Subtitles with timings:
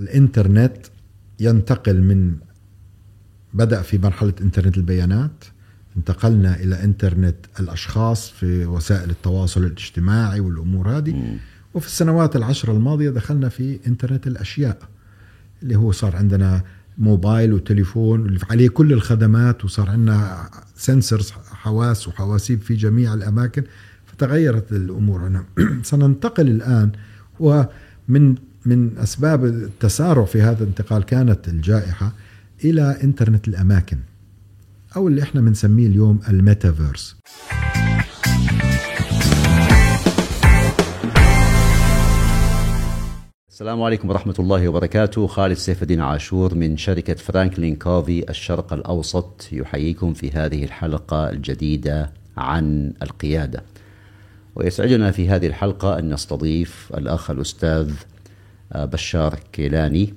[0.00, 0.76] الإنترنت
[1.40, 2.36] ينتقل من
[3.54, 5.44] بدأ في مرحلة إنترنت البيانات
[5.96, 11.38] انتقلنا إلى إنترنت الأشخاص في وسائل التواصل الاجتماعي والأمور هذه.
[11.74, 14.78] وفي السنوات العشر الماضية دخلنا في إنترنت الأشياء
[15.62, 16.62] اللي هو صار عندنا
[16.98, 23.64] موبايل وتليفون عليه كل الخدمات وصار عندنا سنسرز حواس وحواسيب في جميع الأماكن.
[24.06, 25.44] فتغيرت الأمور هنا.
[25.82, 26.92] سننتقل الآن
[27.40, 28.34] ومن
[28.66, 32.12] من أسباب التسارع في هذا الانتقال كانت الجائحة
[32.64, 33.98] إلى إنترنت الأماكن
[34.96, 37.16] أو اللي إحنا بنسميه اليوم الميتافيرس.
[43.50, 45.26] السلام عليكم ورحمة الله وبركاته.
[45.26, 52.92] خالد سيف الدين عاشور من شركة FranklinCovey الشرق الأوسط يحييكم في هذه الحلقة الجديدة عن
[53.02, 53.62] القيادة.
[54.54, 57.92] ويسعدنا في هذه الحلقة أن نستضيف الأخ الأستاذ
[58.74, 60.14] بشار كيلاني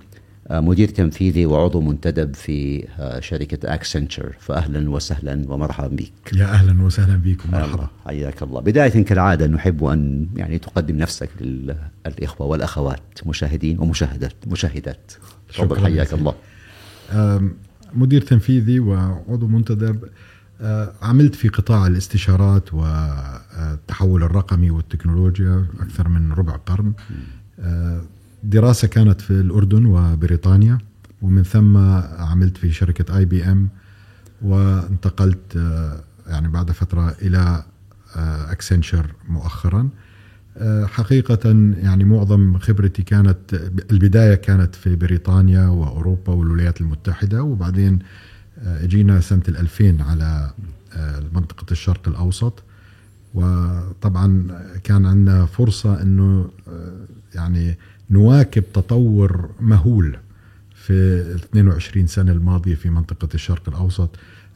[0.51, 2.87] مدير تنفيذي وعضو منتدب في
[3.19, 6.33] شركة أكسنتشر فأهلا وسهلا ومرحبا بك.
[6.33, 7.51] يا أهلا وسهلا بكم.
[7.51, 7.87] مرحبا.
[8.05, 8.61] حياك الله.
[8.61, 15.11] بداية كالعادة نحب أن يعني تقدم نفسك للإخوة والأخوات مشاهدين ومشاهدات مشاهدات.
[15.49, 15.83] شكرا.
[15.83, 16.33] حياك الله.
[17.93, 20.03] مدير تنفيذي وعضو منتدب
[21.01, 26.93] عملت في قطاع الاستشارات والتحول الرقمي والتكنولوجيا أكثر من ربع قرن.
[28.43, 30.77] دراسة كانت في الأردن وبريطانيا
[31.21, 31.77] ومن ثم
[32.17, 33.69] عملت في شركة IBM
[34.41, 35.55] وانتقلت
[36.27, 37.63] يعني بعد فترة إلى
[38.49, 39.89] Accenture مؤخرا.
[40.85, 43.53] حقيقة يعني معظم خبرتي كانت
[43.91, 47.99] البداية كانت في بريطانيا وأوروبا والولايات المتحدة وبعدين
[48.57, 50.51] اجينا سنة الألفين على
[51.33, 52.63] منطقة الشرق الأوسط.
[53.33, 54.47] وطبعا
[54.83, 56.49] كان عندنا فرصة أنه
[57.35, 57.77] يعني
[58.13, 60.17] نواكب تطور مهول
[60.75, 64.09] في ال 22 سنة الماضية في منطقة الشرق الأوسط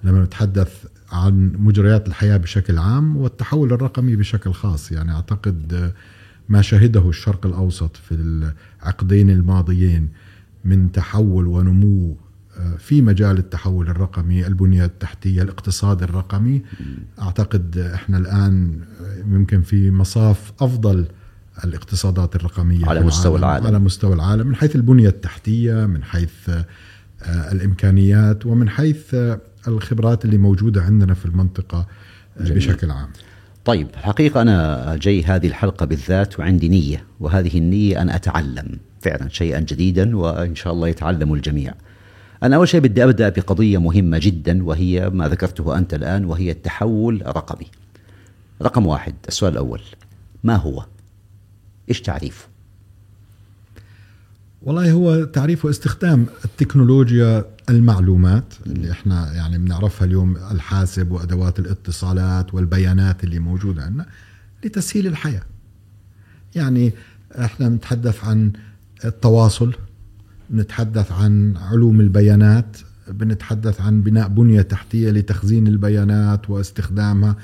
[0.03, 4.91] لما نتحدث عن مجريات الحياة بشكل عام والتحول الرقمي بشكل خاص.
[4.91, 5.91] يعني أعتقد
[6.50, 10.09] ما شهده الشرق الأوسط في العقدين الماضيين
[10.66, 12.18] من تحول ونمو
[12.78, 16.62] في مجال التحول الرقمي البنية التحتية الاقتصاد الرقمي.
[17.22, 18.79] أعتقد إحنا الآن
[19.31, 21.06] يمكن في مصاف أفضل
[21.63, 26.50] الاقتصادات الرقمية على مستوى العالم على مستوى العالم من حيث البنية التحتية من حيث
[27.28, 29.16] الإمكانيات ومن حيث
[29.68, 31.88] الخبرات اللي موجودة عندنا في المنطقة
[32.40, 32.56] جميل.
[32.56, 33.09] بشكل عام
[33.66, 39.59] طيب الحقيقة أنا جاي هذه الحلقة بالذات وعندي نية وهذه النية أن أتعلم فعلا شيئا
[39.59, 41.74] جديدا وإن شاء الله يتعلم الجميع
[42.44, 47.22] أنا أول شيء بدي أبدأ بقضية مهمة جدا وهي ما ذكرته أنت الآن وهي التحول
[47.22, 47.68] الرقمي
[48.62, 49.81] رقم واحد السؤال الأول
[50.44, 50.85] ما هو؟
[51.90, 52.48] إيش تعريفه؟
[54.62, 63.24] والله هو تعريفه استخدام التكنولوجيا المعلومات اللي إحنا يعني بنعرفها اليوم الحاسب وأدوات الاتصالات والبيانات
[63.24, 64.06] اللي موجودة عندنا
[64.66, 65.44] لتسهيل الحياة.
[66.56, 66.94] يعني
[67.40, 68.52] إحنا بنتحدث عن
[69.06, 69.74] التواصل
[70.50, 72.78] بنتحدث عن علوم البيانات
[73.08, 77.36] بنتحدث عن بناء بنية تحتية لتخزين البيانات واستخدامها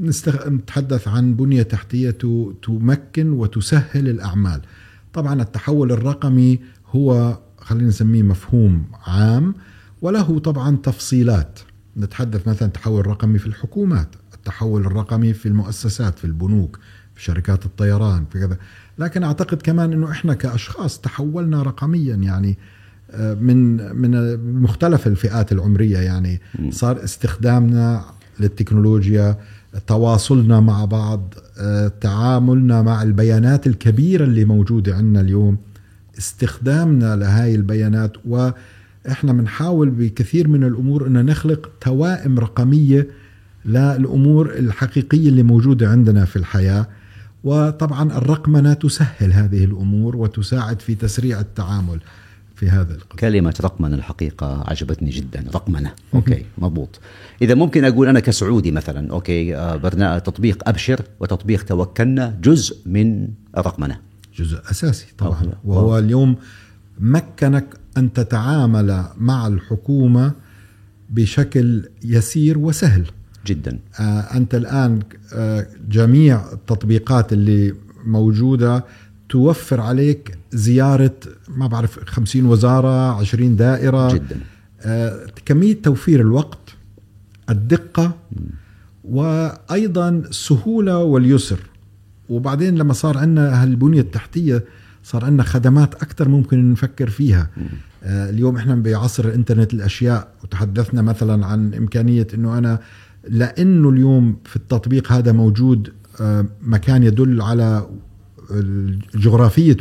[0.00, 2.18] نتحدث عن بنية تحتية
[2.62, 4.60] تمكن وتسهل الأعمال.
[5.12, 6.58] طبعا التحول الرقمي
[6.94, 9.54] هو خلينا نسميه مفهوم عام
[10.02, 11.58] وله طبعا تفصيلات.
[11.96, 16.78] نتحدث مثلا التحول الرقمي في الحكومات التحول الرقمي في المؤسسات في البنوك
[17.14, 18.56] في شركات الطيران في كذا.
[18.98, 22.58] لكن أعتقد كمان إنه إحنا كأشخاص تحولنا رقميا يعني
[23.18, 25.98] من من مختلف الفئات العمرية.
[25.98, 26.40] يعني
[26.70, 28.04] صار استخدامنا
[28.40, 29.38] للتكنولوجيا
[29.86, 31.34] تواصلنا مع بعض
[32.00, 35.56] تعاملنا مع البيانات الكبيرة اللي موجودة عندنا اليوم.
[36.18, 43.08] استخدامنا لهاي البيانات وإحنا بنحاول بكثير من الأمور ان نخلق توائم رقمية
[43.64, 46.86] للأمور الحقيقية اللي موجودة عندنا في الحياة.
[47.44, 52.00] وطبعا الرقمنة تسهل هذه الأمور وتساعد في تسريع التعامل.
[52.60, 53.18] في هذا القسم.
[53.18, 55.44] كلمة رقمنة الحقيقة عجبتني جدا.
[55.54, 57.00] رقمنة okay مضبوط.
[57.42, 63.98] إذا ممكن أقول أنا كسعودي مثلا okay برنامج تطبيق أبشر وتطبيق توكلنا جزء من الرقمنة
[64.36, 65.42] جزء أساسي طبعا.
[65.42, 65.54] أوه.
[65.64, 65.98] وهو أوه.
[65.98, 66.36] اليوم
[66.98, 70.32] يمكنك أن تتعامل مع الحكومة
[71.10, 73.04] بشكل يسير وسهل.
[73.46, 73.78] جدا.
[74.00, 75.00] آه أنت الآن
[75.34, 77.74] آه جميع التطبيقات اللي
[78.04, 78.84] موجودة
[79.30, 81.16] توفر عليك زيارة
[81.48, 84.14] ما بعرف 50 وزارة 20 دائرة.
[84.14, 84.40] جدا.
[84.80, 86.58] آه كمية توفير الوقت
[87.50, 88.14] الدقة
[89.04, 91.58] وأيضا السهولة واليسر.
[92.28, 94.64] وبعدين لما صار عندنا هالبنية التحتية
[95.04, 97.50] صار عندنا خدمات أكثر ممكن نفكر فيها.
[98.04, 102.78] آه اليوم إحنا بعصر الإنترنت الأشياء وتحدثنا مثلا عن إمكانية إنه أنا
[103.28, 107.88] لأنه اليوم في التطبيق هذا موجود آه مكان يدل على
[109.14, 109.76] جغرافيه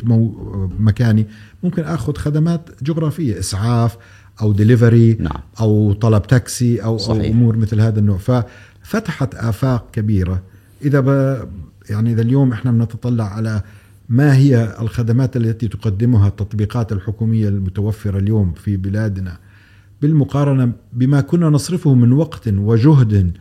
[0.79, 1.27] مكاني
[1.63, 3.97] ممكن آخذ خدمات جغرافية إسعاف
[4.41, 5.41] أو ديليفري نعم.
[5.59, 7.25] أو طلب تاكسي أو, صحيح.
[7.25, 10.41] أو أمور مثل هذا النوع ففتحت آفاق كبيرة
[10.81, 11.37] إذا ب
[11.89, 13.61] يعني إذا اليوم إحنا بنتطلع على
[14.09, 19.37] ما هي الخدمات التي تقدمها التطبيقات الحكومية المتوفرة اليوم في بلادنا
[20.01, 23.31] بالمقارنة بما كنا نصرفه من وقت وجهد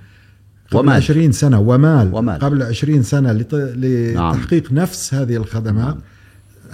[0.71, 0.95] قبل ومال.
[0.97, 2.39] 20 سنة ومال, ومال.
[2.39, 3.55] قبل 20 سنة لت...
[3.55, 4.83] لتحقيق نعم.
[4.83, 6.03] نفس هذه الخدمات نعم.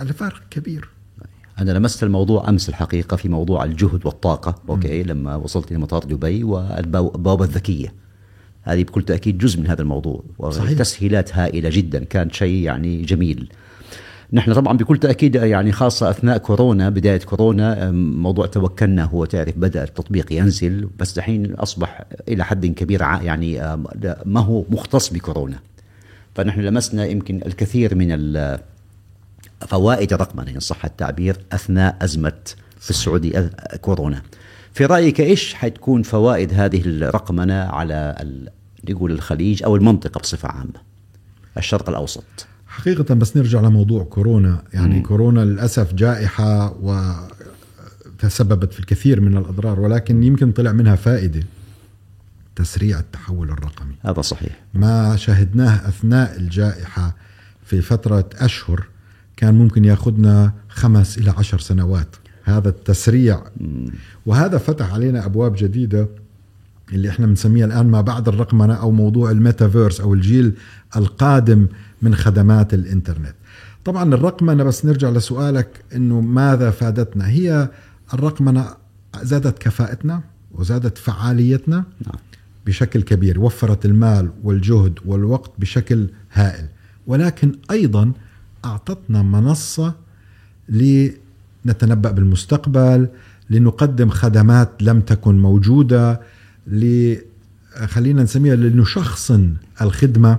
[0.00, 0.88] الفارق كبير
[1.58, 5.06] أنا لمست الموضوع أمس الحقيقة في موضوع الجهد والطاقة أوكي م.
[5.06, 7.94] لما وصلت إلى مطار دبي والبوابة الذكية
[8.62, 13.49] هذه بكل تأكيد جزء من هذا الموضوع وتسهيلات هائلة جدا كانت شيء يعني جميل
[14.35, 19.85] نحن طبعا بكل تأكيد يعني خاصة أثناء كورونا بداية كورونا موضوع توكلنا هو تعرف بدأ
[19.85, 23.77] التطبيق ينزل بس دحين أصبح إلى حد كبير يعني
[24.25, 25.59] ما هو مختص بكورونا.
[26.35, 28.39] فنحن لمسنا يمكن الكثير من
[29.61, 32.41] فوائد الرقمنه إن صح التعبير أثناء أزمة
[32.79, 33.51] في السعودية
[33.81, 34.23] كورونا.
[34.73, 38.17] في رأيك إيش حتكون فوائد هذه الرقمنه على
[38.89, 40.81] نقول الخليج أو المنطقة بصفة عامة؟
[41.57, 42.47] الشرق الأوسط.
[42.75, 44.62] حقيقة بس نرجع لموضوع كورونا.
[44.73, 45.03] يعني مم.
[45.03, 46.76] كورونا للأسف جائحة
[48.12, 51.43] وتسببت في الكثير من الأضرار ولكن يمكن طلع منها فائدة.
[52.56, 53.94] تسريع التحول الرقمي.
[54.00, 54.61] هذا صحيح.
[54.75, 57.17] ما شاهدناه أثناء الجائحة
[57.65, 58.87] في فترة أشهر
[59.37, 62.17] كان ممكن يأخذنا خمس إلى عشر سنوات.
[62.44, 63.43] هذا التسريع.
[63.61, 63.87] مم.
[64.26, 66.09] وهذا فتح علينا أبواب جديدة
[66.93, 70.53] اللي إحنا بنسميها الآن ما بعد الرقمنة أو موضوع الميتافيرس أو الجيل
[70.97, 71.67] القادم
[72.05, 73.35] من خدمات الإنترنت.
[73.85, 77.69] طبعا الرقمنة بس نرجع لسؤالك إنه ماذا فادتنا؟ هي
[78.15, 78.67] الرقمنة
[79.23, 80.23] زادت كفاءتنا
[80.53, 82.15] وزادت فعاليتنا نعم.
[82.67, 86.67] بشكل كبير وفرت المال والجهد والوقت بشكل هائل.
[87.06, 88.12] ولكن أيضا
[88.65, 89.95] أعطتنا منصة
[90.69, 93.09] لنتنبأ بالمستقبل
[93.50, 96.21] لنقدم خدمات لم تكن موجودة
[97.85, 100.39] خلينا نسميها لنشخصن الخدمة.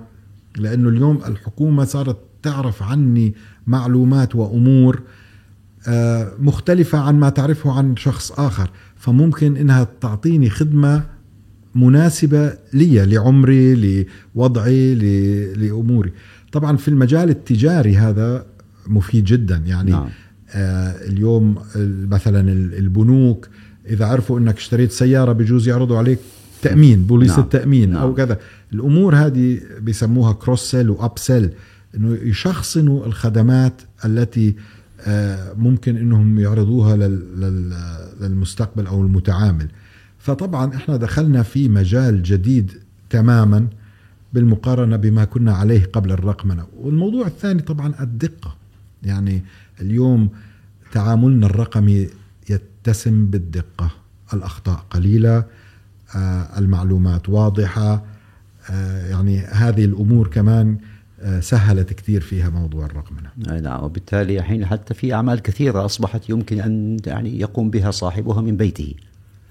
[0.57, 3.36] لأنه اليوم الحكومة صارت تعرف عني
[3.68, 5.02] معلومات وأمور
[5.88, 8.69] آه، مختلفة عن ما تعرفه عن شخص آخر.
[8.96, 11.04] فممكن إنها تعطيني خدمة
[11.75, 14.06] مناسبة لي لعمري
[14.36, 14.96] لوضعي
[15.56, 16.13] لأموري.
[16.52, 18.46] طبعا في المجال التجاري هذا
[18.88, 19.63] مفيد جدا.
[19.66, 20.10] يعني نعم.
[20.50, 21.56] آه اليوم
[22.10, 23.48] مثلا البنوك
[23.90, 26.19] إذا عرفوا إنك اشتريت سيارة بجوز يعرضوا عليك
[26.70, 27.40] تأمين بوليس نعم.
[27.40, 28.02] التأمين نعم.
[28.02, 28.40] أو كذا.
[28.74, 31.50] الأمور هذه بيسموها cross-sell و up-sell
[31.96, 34.56] إنه يشخصنوا الخدمات التي
[35.02, 36.98] آه، ممكن إنهم يعرضوها
[38.22, 39.68] للمستقبل أو المتعامل.
[40.20, 42.72] فطبعا إحنا دخلنا في مجال جديد
[43.10, 43.68] تماما
[44.34, 46.66] بالمقارنة بما كنا عليه قبل الرقمنة.
[46.78, 48.56] والموضوع الثاني طبعا الدقة.
[49.04, 49.42] يعني
[49.82, 50.30] اليوم
[50.92, 52.08] تعاملنا الرقمي
[52.50, 53.92] يتسم بالدقة.
[54.34, 55.44] الأخطاء قليلة
[56.58, 58.04] المعلومات واضحة
[58.72, 60.78] آه، يعني هذه الأمور كمان
[61.22, 63.62] آه، سهلت كثير فيها موضوع الرقمنة.
[63.62, 68.58] نعم وبالتالي الحين حتى في أعمال كثيرة أصبحت يمكن أن يعني يقوم بها صاحبها من
[68.58, 68.94] بيته.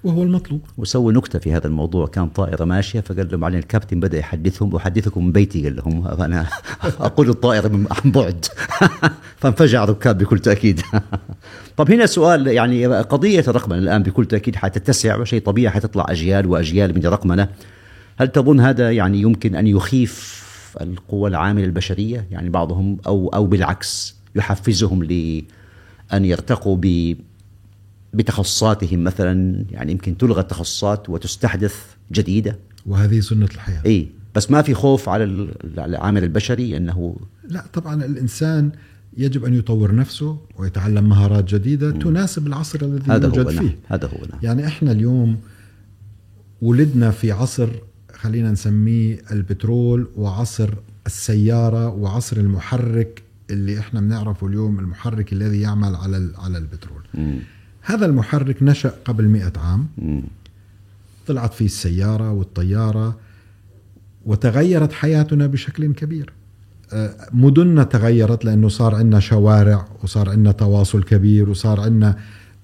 [0.05, 0.61] وهو المطلوب.
[0.79, 2.07] وسوي نكتة في هذا الموضوع.
[2.07, 5.63] كان طائرة ماشية فقال لهم بعدين الكابتن بدأ يحدثهم احدثكم من بيتي.
[5.65, 6.47] قال لهم فانا
[6.83, 8.45] أقول الطائرة من بعد.
[9.41, 10.81] فانفجع الركاب بكل تأكيد.
[11.77, 16.95] طب هنا سؤال يعني قضية الرقمنة الآن بكل تأكيد حتتسع وشيء طبيعي حتطلع أجيال وأجيال
[16.95, 17.49] من الرقمنة.
[18.17, 20.45] هل تظن هذا يعني يمكن أن يخيف
[20.81, 27.17] القوى العاملة البشريه يعني بعضهم أو أو بالعكس يحفزهم لأن يرتقوا ب
[28.14, 31.75] بتخصصاتهم مثلا يعني يمكن تلغى التخصصات وتستحدث
[32.12, 35.25] جديدة وهذه سنة الحياة إي بس ما في خوف على
[35.64, 37.16] العامل البشري إنه
[37.49, 38.71] لا طبعا الإنسان
[39.16, 41.99] يجب أن يطور نفسه ويتعلم مهارات جديدة م.
[41.99, 43.68] تناسب العصر الذي هذا يوجد هو نعم.
[43.68, 44.40] فيه هذا هو نعم.
[44.42, 45.37] يعني إحنا اليوم
[46.62, 47.68] ولدنا في عصر
[48.14, 50.71] خلينا نسميه البترول وعصر
[51.06, 57.38] السيارة وعصر المحرك اللي إحنا بنعرفه اليوم المحرك الذي يعمل على على البترول م.
[57.85, 59.87] هذا المحرك نشأ قبل مئة عام.
[59.99, 60.21] م.
[61.26, 63.17] طلعت فيه السيارة والطيارة
[64.26, 66.33] وتغيرت حياتنا بشكل كبير.
[66.93, 72.17] آه، مدننا تغيرت لأنه صار عندنا شوارع وصار عندنا تواصل كبير وصار عندنا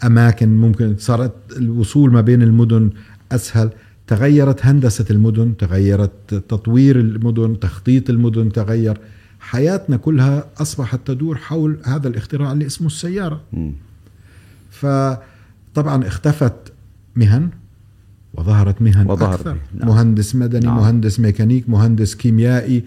[0.05, 2.91] أماكن ممكن صارت الوصول ما بين المدن
[3.33, 3.71] أسهل.
[4.07, 9.01] تغيرت هندسة المدن تغيرت تطوير المدن تخطيط المدن تغير.
[9.41, 13.41] حياتنا كلها أصبحت تدور حول هذا الاختراع اللي اسمه السيارة.
[13.53, 13.73] مم.
[14.81, 16.55] فطبعا اختفت
[17.17, 17.49] مهن
[18.35, 19.89] وظهرت مهن وظهر أكثر مهن، نعم.
[19.89, 20.77] مهندس مدني نعم.
[20.77, 22.85] مهندس ميكانيك مهندس كيميائي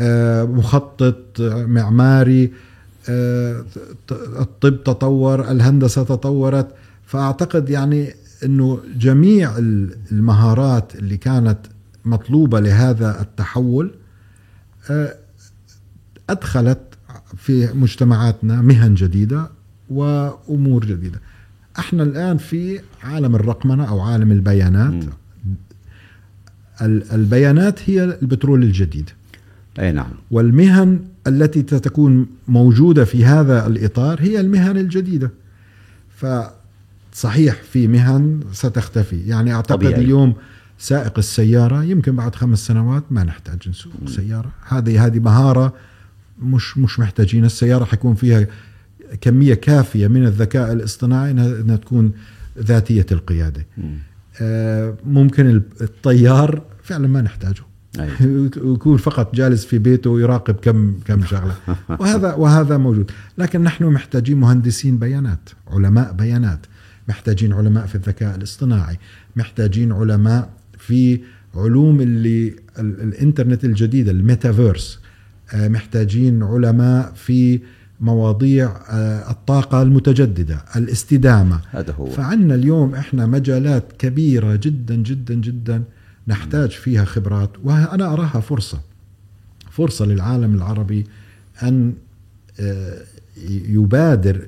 [0.00, 2.52] آه، مخطط معماري
[3.08, 3.64] آه،
[4.40, 6.68] الطب تطور الهندسة تطورت
[7.06, 8.12] فأعتقد يعني
[8.44, 11.58] إنه جميع ال- المهارات اللي كانت
[12.04, 13.90] مطلوبة لهذا التحول
[14.90, 15.14] آه،
[16.30, 16.80] أدخلت
[17.36, 19.50] في مجتمعاتنا مهن جديدة
[19.90, 21.20] وأمور جديدة.
[21.78, 25.04] إحنا الآن في عالم الرقمنة أو عالم البيانات
[27.12, 29.10] البيانات هي البترول الجديد
[29.78, 35.30] أي نعم والمهن التي ستكون موجودة في هذا الإطار هي المهن الجديدة.
[36.16, 39.78] فصحيح في مهن ستختفي، يعني أعتقد.
[39.78, 39.94] طبيعي.
[39.94, 40.34] اليوم
[40.78, 45.74] سائق السيارة يمكن بعد خمس سنوات ما نحتاج نسوق سيارة، هذه هذه مهارة
[46.42, 48.46] مش مش محتاجين السيارة حيكون فيها
[49.20, 52.12] كمية كافية من الذكاء الاصطناعي انها تكون
[52.58, 53.66] ذاتية القيادة.
[54.40, 57.62] آه، ممكن ال- الطيار فعلا ما نحتاجه.
[58.00, 58.08] أي.
[58.74, 61.54] يكون فقط جالس في بيته ويراقب كم كم شغلة.
[62.00, 63.10] وهذا وهذا موجود.
[63.38, 66.60] لكن نحن محتاجين مهندسين بيانات علماء بيانات.
[67.08, 68.98] محتاجين علماء في الذكاء الاصطناعي.
[69.36, 71.20] محتاجين علماء في
[71.54, 72.48] علوم اللي
[72.78, 74.98] ال- الإنترنت الجديدة الميتافيرس.
[75.54, 77.60] آه، محتاجين علماء في
[78.00, 81.60] مواضيع آه، الطاقة المتجددة الاستدامة.
[81.70, 82.06] هذا هو.
[82.06, 85.82] فعندنا اليوم إحنا مجالات كبيرة جدا جدا جدا
[86.28, 88.80] نحتاج فيها خبرات وأنا أراها فرصة
[89.70, 91.06] فرصة للعالم العربي
[91.62, 91.94] أن
[92.60, 93.02] آه،
[93.68, 94.46] يبادر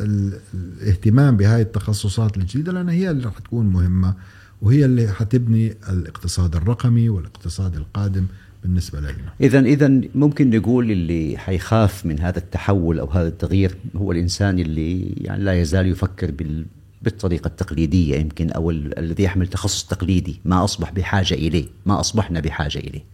[0.00, 4.14] للاهتمام بهاي التخصصات الجديدة لأن هي اللي رح تكون مهمة
[4.62, 8.26] وهي اللي حتبني الاقتصاد الرقمي والاقتصاد القادم.
[8.68, 9.10] بالنسبة لنا.
[9.40, 15.00] اذا اذا ممكن نقول اللي حيخاف من هذا التحول أو هذا التغيير هو الإنسان اللي
[15.16, 16.66] يعني لا يزال يفكر بال
[17.02, 20.40] بالطريقة التقليدية يمكن أو ال- الذي يحمل تخصص تقليدي.
[20.44, 21.66] ما أصبح بحاجة إليه.
[21.86, 23.04] ما أصبحنا بحاجة إليه.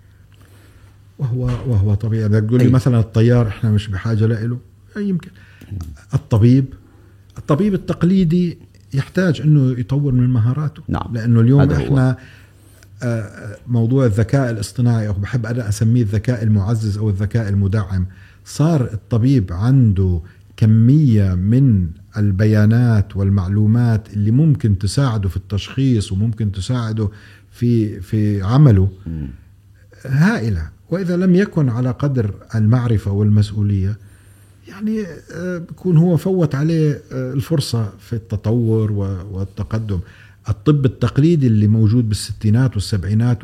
[1.18, 2.28] وهو وهو طبيعي.
[2.28, 2.68] بدك تقول لي.
[2.68, 4.58] مثلا الطيار إحنا مش بحاجة له
[4.96, 5.30] يمكن.
[6.14, 6.64] الطبيب
[7.38, 8.58] الطبيب التقليدي
[8.94, 10.82] يحتاج إنه يطور من مهاراته.
[10.88, 11.10] نعم.
[11.14, 12.16] لأنه اليوم هذا هو.
[13.66, 18.06] موضوع الذكاء الاصطناعي أو بحب أنا أسميه الذكاء المعزز أو الذكاء المدعم
[18.44, 20.20] صار الطبيب عنده
[20.56, 27.08] كمية من البيانات والمعلومات اللي ممكن تساعده في التشخيص وممكن تساعده
[27.52, 29.28] في في عمله مم.
[30.06, 33.96] هائلة وإذا لم يكن على قدر المعرفة والمسؤولية
[34.68, 38.92] يعني آه، بكون هو فوت عليه آه، الفرصة في التطور
[39.32, 40.00] والتقدم
[40.48, 43.38] الطب التقليدي اللي موجود بالستينات والسبعينات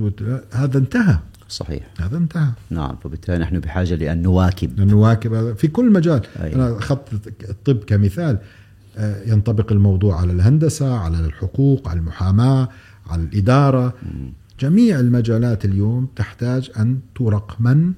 [0.52, 1.18] هذا انتهى.
[1.48, 1.82] صحيح.
[1.98, 2.50] هذا انتهى.
[2.70, 4.78] نعم فبالتالي نحن بحاجة لأن نواكب.
[4.78, 5.54] لأنه واكب هذا.
[5.54, 6.20] في كل مجال.
[6.42, 6.54] أي.
[6.54, 8.38] أنا أخذت الطب كمثال.
[8.96, 12.68] آه، ينطبق الموضوع على الهندسة على الحقوق على المحاماة
[13.06, 13.94] على الإدارة.
[14.60, 17.92] جميع المجالات اليوم تحتاج أن ترقمن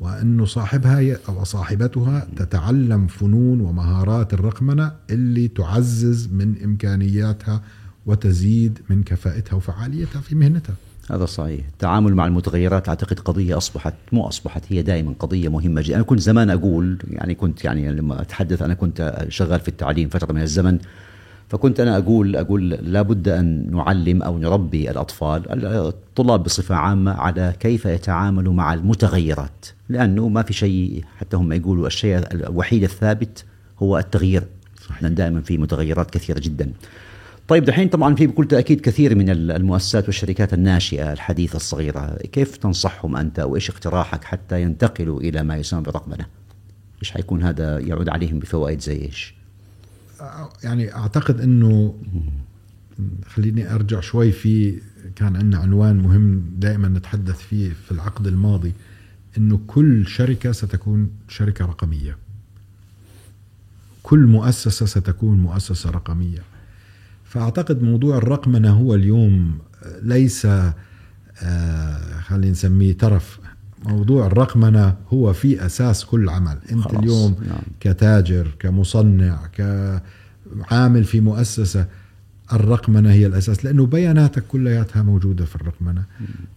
[0.00, 7.62] وأنه صاحبها أو صاحبتها تتعلم فنون ومهارات الرقمنة اللي تعزز من إمكانياتها
[8.06, 10.74] وتزيد من كفاءتها وفعاليتها في مهنتها.
[11.10, 11.66] هذا صحيح.
[11.66, 15.94] التعامل مع المتغيرات أعتقد قضية اصبحت مو أصبحت هي دائما قضية مهمة جدا.
[15.96, 20.32] أنا كنت زمان أقول يعني كنت يعني لما أتحدث أنا كنت شغال في التعليم فترة
[20.32, 20.78] من الزمن
[21.48, 27.84] فكنت أنا أقول أقول لابد أن نعلم أو نربي الأطفال الطلاب بصفة عامة على كيف
[27.84, 29.66] يتعاملوا مع المتغيرات.
[29.88, 33.44] لأنه ما في شيء حتى هم يقولوا الشيء الوحيد الثابت
[33.78, 34.42] هو التغيير.
[34.86, 35.02] صحيح.
[35.02, 36.72] لأن دائما في متغيرات كثيرة جدا.
[37.48, 43.16] طيب دحين طبعا في بكل تأكيد كثير من المؤسسات والشركات الناشئة الحديثة الصغيرة، كيف تنصحهم
[43.16, 46.26] أنت وإيش اقتراحك حتى ينتقلوا إلى ما يسمى بالرقمنه؟
[47.02, 49.34] إيش حيكون هذا يعود عليهم بفوائد زي إيش؟
[50.64, 51.94] يعني أعتقد إنه
[53.26, 54.80] خليني أرجع شوي في
[55.16, 58.72] كان عندنا عنوان مهم دائما نتحدث فيه في العقد الماضي
[59.38, 62.16] إنه كل شركة ستكون شركة رقمية
[64.02, 66.42] كل مؤسسة ستكون مؤسسة رقمية
[67.28, 69.58] فأعتقد موضوع الرقمنه هو اليوم
[70.02, 70.46] ليس
[71.42, 73.38] آه، خلينا نسميه ترف.
[73.86, 76.58] موضوع الرقمنه هو في أساس كل عمل.
[76.72, 77.58] أنت خلاص، اليوم نعم.
[77.80, 81.86] كتاجر كمصنع كعامل في مؤسسة
[82.52, 86.04] الرقمنة هي الأساس لأنه بياناتك كلياتها موجودة في الرقمنة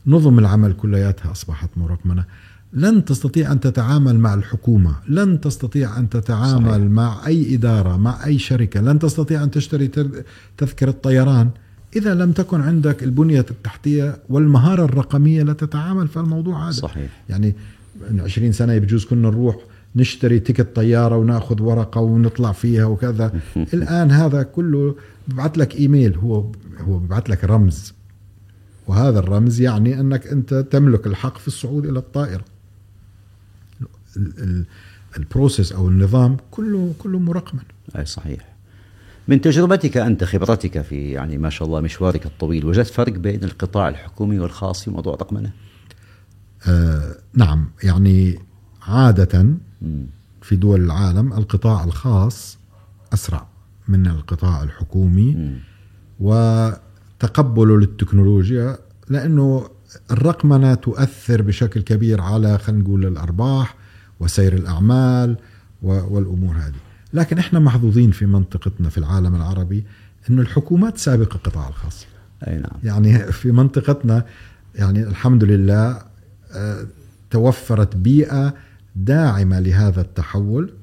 [0.08, 2.26] نظم العمل كلياتها أصبحت مرقمنة
[2.74, 6.78] لن تستطيع أن تتعامل مع الحكومة لن تستطيع أن تتعامل صحيح.
[6.92, 10.24] مع أي إدارة مع أي شركة لن تستطيع أن تشتري تر-
[10.58, 11.50] تذكرة طيران
[11.96, 16.72] إذا لم تكن عندك البنية التحتية والمهارة الرقمية لتتعامل في الموضوع هذا.
[16.72, 17.24] صحيح.
[17.30, 17.56] يعني
[18.12, 19.56] من 20 سنة بجوز كنا نروح
[19.96, 23.34] نشتري ticket طيارة ونأخذ ورقة ونطلع فيها وكذا.
[23.74, 24.96] الآن هذا كله
[25.28, 26.52] ببعث لك إيميل هو
[26.88, 27.94] هو ببعث لك رمز.
[28.88, 32.42] وهذا الرمز يعني أنك أنت تملك الحق في الصعود إلى الطائرة.
[35.18, 37.62] ال process أو النظام كله كله مرقمن
[37.98, 38.50] أي صحيح.
[39.28, 43.90] من تجربتك أنت خبرتك في يعني ما شاء الله مشوارك الطويل وجدت فرق بين القطاع
[43.90, 45.52] الحكومي والخاص في موضوع الرقمنه؟
[46.68, 47.70] آه نعم.
[47.84, 48.40] يعني
[48.82, 49.46] عادة
[50.42, 52.58] في دول العالم القطاع الخاص
[53.14, 53.48] أسرع
[53.88, 55.58] من القطاع الحكومي
[56.20, 58.78] وتقبله للتكنولوجيا
[59.10, 59.70] لأنه
[60.12, 63.76] الرقمنة تؤثر بشكل كبير على خلينا نقول الأرباح
[64.20, 65.38] وسير الأعمال
[65.82, 66.74] والأمور هذه.
[67.14, 69.84] لكن إحنا محظوظين في منطقتنا في العالم العربي
[70.30, 72.06] انه الحكومات سابقة القطاع الخاص.
[72.48, 72.80] أي نعم.
[72.84, 74.26] يعني في منطقتنا
[74.76, 76.02] يعني الحمد لله
[76.52, 76.86] آه،
[77.30, 78.54] توفرت بيئة
[78.96, 80.74] داعمة لهذا التحول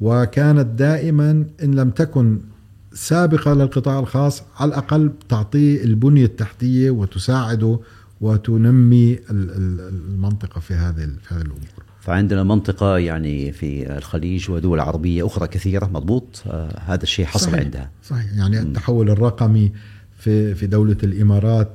[0.00, 1.30] وكانت دائما
[1.62, 2.40] إن لم تكن
[2.92, 7.80] سابقة للقطاع الخاص على الأقل تعطيه البنية التحتية وتساعده
[8.20, 11.87] وتنمي المنطقة في هذه في هذه الأمور.
[12.08, 17.64] فعندنا منطقة يعني في الخليج ودول عربية أخرى كثيرة مضبوط؟ آه هذا الشيء حصل صحيح
[17.64, 17.90] عندها.
[18.02, 18.32] صحيح.
[18.36, 19.72] يعني التحول الرقمي
[20.18, 21.72] في في دولة الإمارات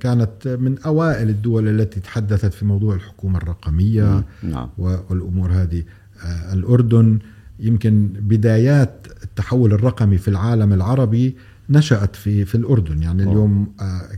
[0.00, 4.68] كانت من أوائل الدول التي تحدثت في موضوع الحكومة الرقمية نعم.
[4.78, 5.82] والأمور هذه.
[6.24, 7.18] آه الأردن
[7.60, 11.36] يمكن بدايات التحول الرقمي في العالم العربي
[11.70, 13.02] نشأت في في الأردن.
[13.02, 14.08] يعني اليوم آه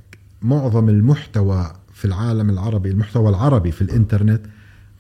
[0.42, 4.40] معظم المحتوى في العالم العربي المحتوى العربي في الإنترنت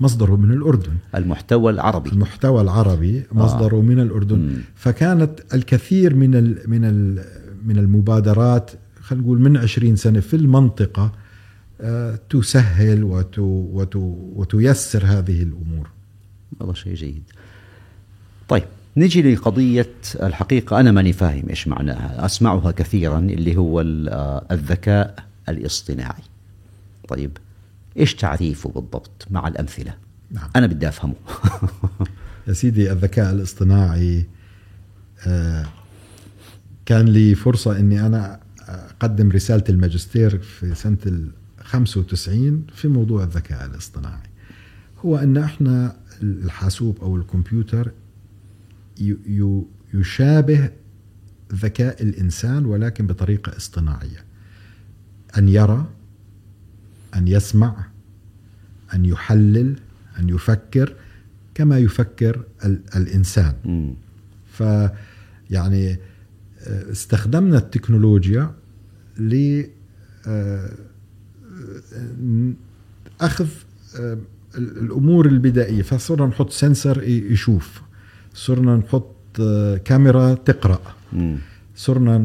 [0.00, 0.92] مصدره من الأردن.
[1.14, 2.10] المحتوى العربي.
[2.10, 3.80] المحتوى العربي مصدره آه.
[3.80, 4.38] من الأردن.
[4.38, 4.56] مم.
[4.74, 7.24] فكانت الكثير من ال من ال
[7.66, 11.12] من المبادرات خلينا نقول من 20 سنة في المنطقة
[11.80, 13.96] آه تسهل وت وت
[14.36, 15.90] وتيسر هذه الأمور.
[16.60, 17.22] والله شيء جيد.
[18.48, 18.64] طيب
[18.96, 20.80] نجي لقضية الحقيقة.
[20.80, 22.24] أنا ماني فاهم إيش معناها.
[22.26, 25.14] أسمعها كثيرا اللي هو آه، الذكاء
[25.48, 26.22] الاصطناعي.
[27.08, 27.38] طيب
[27.98, 29.94] إيش تعريفه بالضبط مع الأمثلة؟
[30.30, 30.50] نعم.
[30.56, 31.14] أنا بدي أفهمه.
[32.48, 34.26] يا سيدي الذكاء الاصطناعي
[35.26, 35.66] آه،
[36.86, 41.30] كان لي فرصة إني أنا أقدم رسالة الماجستير في سنة ال
[41.60, 44.30] 95 في موضوع الذكاء الاصطناعي.
[45.04, 47.92] هو أن إحنا الحاسوب أو الكمبيوتر
[49.94, 50.70] يشابه
[51.52, 54.24] ذكاء الإنسان ولكن بطريقة اصطناعية.
[55.38, 55.86] أن يرى
[57.16, 57.86] أن يسمع
[58.94, 59.76] أن يحلل
[60.18, 60.94] أن يفكر
[61.54, 62.42] كما يفكر
[62.96, 63.54] الإنسان.
[64.52, 64.60] ف
[65.50, 65.98] يعني
[66.60, 68.50] آه، استخدمنا التكنولوجيا
[69.18, 69.62] ل
[70.26, 70.70] آه،
[73.20, 73.48] أخذ
[74.00, 74.18] آه،
[74.58, 75.82] الأمور البدائية.
[75.82, 77.82] فصرنا نحط سنسر يشوف.
[78.34, 79.12] صرنا نحط
[79.84, 80.80] كاميرا تقرأ.
[81.76, 82.18] صرنا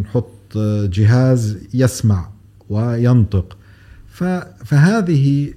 [0.00, 2.30] نحط جهاز يسمع
[2.68, 3.57] وينطق.
[4.64, 5.54] فهذه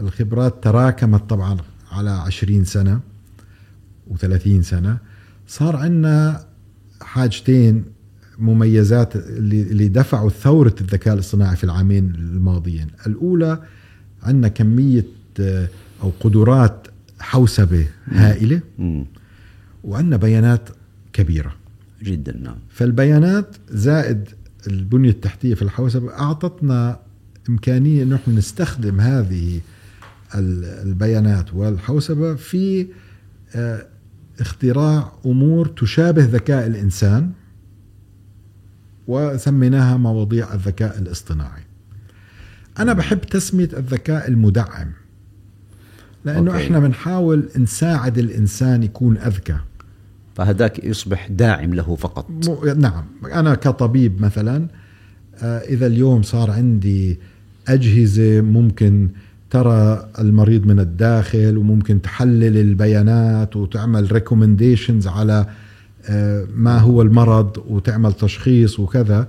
[0.00, 1.56] الخبرات تراكمت طبعا
[1.92, 3.00] على عشرين سنة
[4.06, 4.98] وثلاثين سنة.
[5.48, 6.44] صار عندنا
[7.00, 7.84] حاجتين
[8.38, 12.86] مميزات اللي دفعوا ثورة الذكاء الاصطناعي في العامين الماضيين.
[13.06, 13.62] الأولى
[14.22, 15.06] عندنا كمية
[16.02, 16.86] أو قدرات
[17.20, 18.60] حوسبة هائلة.
[19.84, 20.68] وعندنا بيانات
[21.12, 21.52] كبيرة.
[22.02, 22.56] جدا نعم.
[22.68, 24.28] فالبيانات زائد
[24.66, 26.98] البنية التحتية في الحوسبة أعطتنا
[27.50, 29.60] إمكانية أن نحن نستخدم هذه
[30.34, 32.86] البيانات والحوسبة في
[33.54, 33.86] آه،
[34.40, 37.30] اختراع أمور تشابه ذكاء الإنسان
[39.06, 41.62] وسميناها مواضيع الذكاء الاصطناعي.
[42.78, 44.92] أنا بحب تسمية الذكاء المدعم
[46.24, 46.64] لأنه أوكي.
[46.64, 49.56] إحنا بنحاول نساعد الإنسان يكون أذكى.
[50.34, 52.30] فهذاك يصبح داعم له فقط.
[52.76, 54.68] نعم أنا كطبيب مثلا
[55.42, 57.18] آه، إذا اليوم صار عندي
[57.74, 59.08] أجهزة ممكن
[59.50, 65.46] ترى المريض من الداخل وممكن تحلل البيانات وتعمل ريكومنديشنز على
[66.08, 69.28] آه، ما هو المرض وتعمل تشخيص وكذا.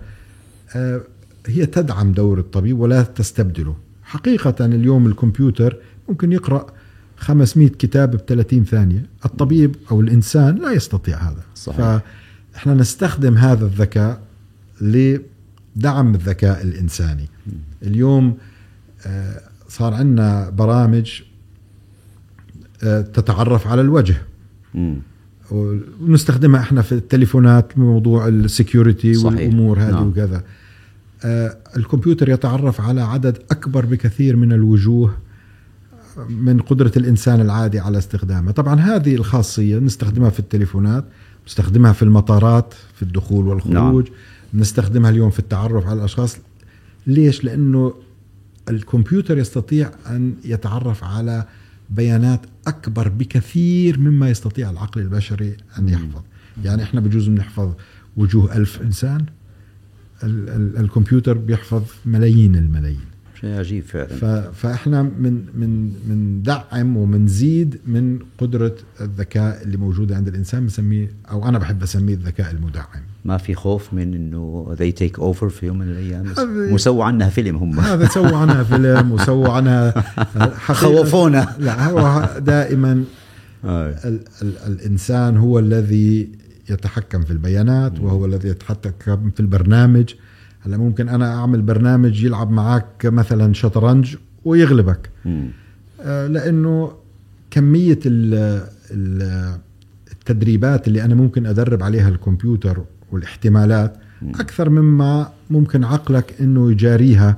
[0.75, 1.01] آه،
[1.47, 3.75] هي تدعم دور الطبيب ولا تستبدله.
[4.03, 5.77] حقيقة اليوم الكمبيوتر
[6.09, 6.65] ممكن يقرأ
[7.17, 9.05] 500 كتاب ب 30 ثانية.
[9.25, 11.43] الطبيب أو الإنسان لا يستطيع هذا.
[11.55, 11.99] صحيح.
[12.53, 14.21] فإحنا نستخدم هذا الذكاء
[15.75, 17.29] لدعم الذكاء الإنساني.
[17.83, 18.37] اليوم
[19.05, 21.21] آه، صار عندنا برامج
[22.83, 24.15] آه، تتعرف على الوجه.
[25.51, 30.07] ونستخدمها إحنا في التليفونات موضوع السكيورتي والأمور هذه نعم.
[30.07, 30.43] وكذا.
[31.23, 35.13] آه، الكمبيوتر يتعرف على عدد أكبر بكثير من الوجوه
[36.29, 38.51] من قدرة الإنسان العادي على استخدامها.
[38.51, 41.05] طبعا هذه الخاصية نستخدمها في التليفونات
[41.47, 44.03] نستخدمها في المطارات في الدخول والخروج.
[44.03, 44.15] نعم.
[44.53, 46.37] نستخدمها اليوم في التعرف على الأشخاص.
[47.07, 47.93] ليش؟ لأنه
[48.69, 51.45] الكمبيوتر يستطيع أن يتعرف على
[51.89, 56.21] بيانات أكبر بكثير مما يستطيع العقل البشري أن يحفظ.
[56.63, 57.73] يعني إحنا بجوز نحفظ
[58.17, 58.81] وجوه ألف
[60.49, 63.10] ال- الكمبيوتر بيحفظ ملايين الملايين.
[63.41, 64.51] شيء عجيب فعلا.
[64.51, 71.49] فإحنا من من من دعم ومنزيد من قدرة الذكاء اللي موجودة عند الإنسان بنسميه أو
[71.49, 73.01] أنا بحب أسميه الذكاء المدعم.
[73.25, 76.33] ما في خوف من إنه they take over في يوم من الأيام؟
[76.73, 77.79] وسووا عنها فيلم هم.
[77.79, 79.93] هذا سووا عنها فيلم وسووا عنها
[80.81, 81.55] خوفونا.
[81.59, 83.03] لا هو دائما
[83.65, 83.89] آه.
[84.05, 86.29] ال ال الإنسان هو الذي
[86.69, 90.13] يتحكم في البيانات وهو الذي يتحكم في البرنامج.
[90.65, 95.09] هلا ممكن أنا أعمل برنامج يلعب معك مثلا شطرنج ويغلبك.
[96.01, 96.91] آه لأنه
[97.51, 98.61] كمية ال
[100.11, 103.97] التدريبات اللي أنا ممكن أدرب عليها الكمبيوتر والاحتمالات
[104.35, 107.37] أكثر مما ممكن عقلك إنه يجاريها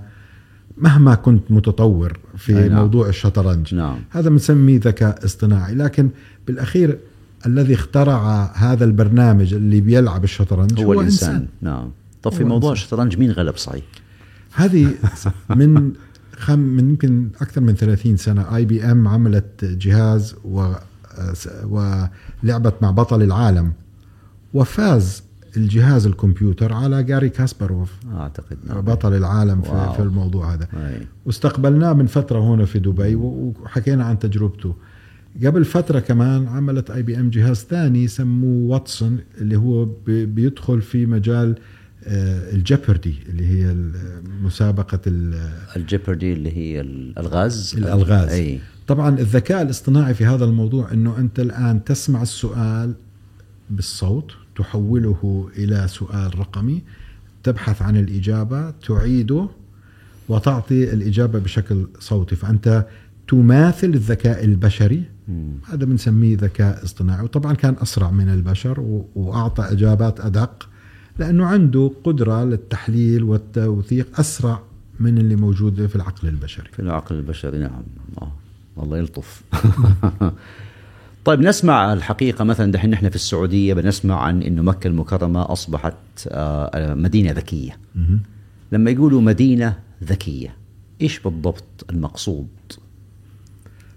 [0.77, 2.71] مهما كنت متطور في نعم.
[2.71, 3.75] موضوع الشطرنج.
[3.75, 3.97] نعم.
[4.09, 5.75] هذا بنسميه ذكاء اصطناعي.
[5.75, 6.09] لكن
[6.47, 6.97] بالأخير
[7.45, 11.29] الذي اخترع هذا البرنامج اللي بيلعب الشطرنج هو, هو الإنسان.
[11.29, 11.47] إنسان.
[11.61, 11.89] نعم.
[12.23, 13.83] طب في موضوع الشطرنج مين غلب صحيح؟
[14.53, 14.93] هذه
[15.49, 15.93] من
[16.37, 20.73] خم من يمكن أكثر من 30 سنة IBM عملت جهاز و
[21.63, 23.73] ولعبت مع بطل العالم
[24.53, 25.23] وفاز
[25.57, 28.81] الجهاز الكمبيوتر على Garry Kasparov أعتقد نعم.
[28.81, 31.07] بطل العالم في, في الموضوع هذا أي.
[31.25, 34.75] واستقبلناه من فترة هنا في دبي وحكينا عن تجربته
[35.45, 41.57] قبل فترة كمان عملت IBM جهاز ثاني سموه Watson اللي هو بيدخل في مجال آه،
[42.07, 43.75] ال Jeopardy اللي هي
[44.43, 44.99] مسابقة
[45.75, 48.29] ال Jeopardy اللي هي الألغاز الألغاز.
[48.29, 48.59] أي.
[48.87, 52.93] طبعا الذكاء الاصطناعي في هذا الموضوع أنه أنت الآن تسمع السؤال
[53.69, 56.81] بالصوت تحوله إلى سؤال رقمي
[57.43, 59.49] تبحث عن الإجابة تعيده
[60.29, 62.35] وتعطي الإجابة بشكل صوتي.
[62.35, 62.85] فأنت
[63.27, 65.03] تماثل الذكاء البشري.
[65.69, 67.23] هذا بنسميه ذكاء اصطناعي.
[67.23, 68.79] وطبعا كان أسرع من البشر
[69.15, 70.69] وأعطى إجابات أدق.
[71.19, 74.59] لأنه عنده قدرة للتحليل والتوثيق أسرع
[74.99, 76.69] من اللي موجودة في العقل البشري.
[76.71, 77.83] في العقل البشري نعم.
[78.21, 78.31] آه.
[78.77, 79.41] الله يلطف.
[81.25, 85.93] طيب نسمع الحقيقة مثلا دحين نحن في السعودية بنسمع عن أنه مكة المكرمة أصبحت
[86.27, 87.77] آه، مدينة ذكية.
[88.71, 90.55] لما يقولوا مدينة ذكية
[91.01, 92.47] إيش بالضبط المقصود؟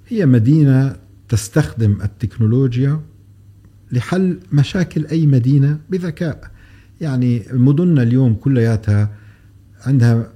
[0.09, 0.97] هي مدينة
[1.29, 3.01] تستخدم التكنولوجيا
[3.93, 6.51] لحل مشاكل أي مدينة بذكاء.
[7.01, 9.11] يعني مدننا اليوم كلياتها
[9.87, 10.29] عندها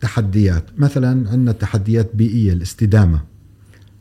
[0.00, 0.64] تحديات.
[0.78, 3.20] مثلا عندنا تحديات بيئية الاستدامة.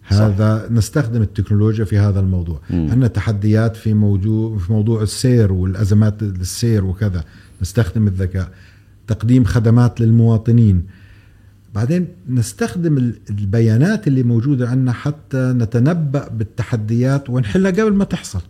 [0.08, 0.72] هذا صح.
[0.72, 2.62] نستخدم التكنولوجيا في هذا الموضوع.
[2.70, 2.88] مم.
[2.92, 7.24] عندنا تحديات في موضوع في موضوع السير والأزمات السير وكذا.
[7.62, 8.50] نستخدم الذكاء.
[9.08, 10.84] تقديم خدمات للمواطنين.
[11.76, 18.42] بعدين نستخدم البيانات اللي موجودة عندنا حتى نتنبأ بالتحديات ونحلها قبل ما تحصل.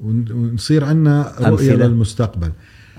[0.00, 1.86] ونصير عندنا رؤية أمثلة.
[1.86, 2.52] للمستقبل.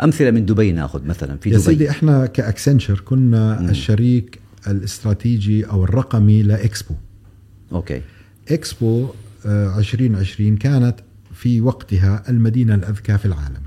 [0.04, 1.60] أمثلة من دبي ناخذ مثلا في دبي.
[1.60, 3.70] يا سيدي إحنا ك Accenture كنا مم.
[3.70, 6.96] الشريك الاستراتيجي أو الرقمي لإكسبو.
[7.72, 8.02] okay.
[8.52, 9.08] إكسبو
[9.46, 10.96] 2020 آه، كانت
[11.34, 13.62] في وقتها المدينة الأذكى في العالم.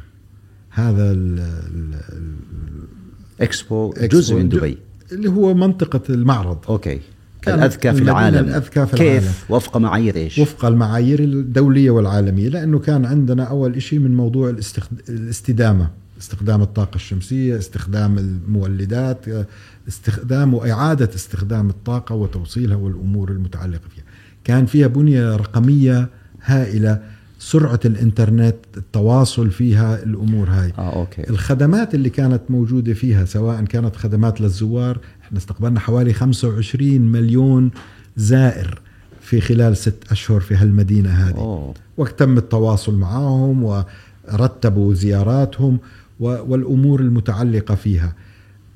[0.71, 1.95] هذا ال ال
[3.41, 4.79] إكسبو جزء من دبي.
[5.13, 6.59] اللي هو منطقة المعرض.
[6.69, 7.01] أوكي.
[7.49, 8.39] الأذكى في العالم.
[8.49, 9.35] الأذكى في كيف؟ العالم.
[9.49, 14.55] وفق معايير إيش؟ وفق المعايير الدولية والعالمية لأنه كان عندنا أول شيء من موضوع
[15.09, 19.25] الاستدامة استخدام الطاقة الشمسية استخدام المولدات
[19.89, 24.05] استخدام وإعادة استخدام الطاقة وتوصيلها والأمور المتعلقة فيها.
[24.45, 26.09] كان فيها بنية رقمية
[26.45, 27.01] هائلة
[27.39, 30.73] سرعة الإنترنت التواصل فيها الأمور هاي.
[30.79, 31.31] آه، أوكي.
[31.31, 34.99] الخدمات اللي كانت موجودة فيها سواء كانت خدمات للزوار
[35.31, 37.71] إحنا استقبلنا حوالي 25 مليون
[38.17, 38.81] زائر
[39.21, 41.75] في خلال ست أشهر في هالمدينة هذه.
[41.97, 45.79] وقت تم التواصل معهم ورتبوا زياراتهم
[46.21, 48.13] والأمور المتعلقة فيها.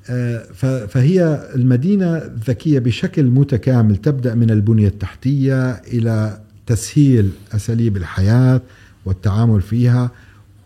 [0.09, 0.43] آه،
[0.87, 3.97] فهي المدينة ذكية بشكل متكامل.
[3.97, 8.61] تبدأ من البنية التحتية إلى تسهيل أساليب الحياة
[9.05, 10.11] والتعامل فيها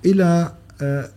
[0.05, 1.09] إلى آه،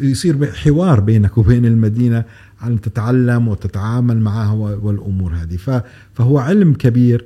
[0.00, 2.24] يصير حوار بينك وبين المدينة.
[2.64, 5.82] أن تتعلم وتتعامل معها والأمور هذه.
[6.14, 7.24] فهو علم كبير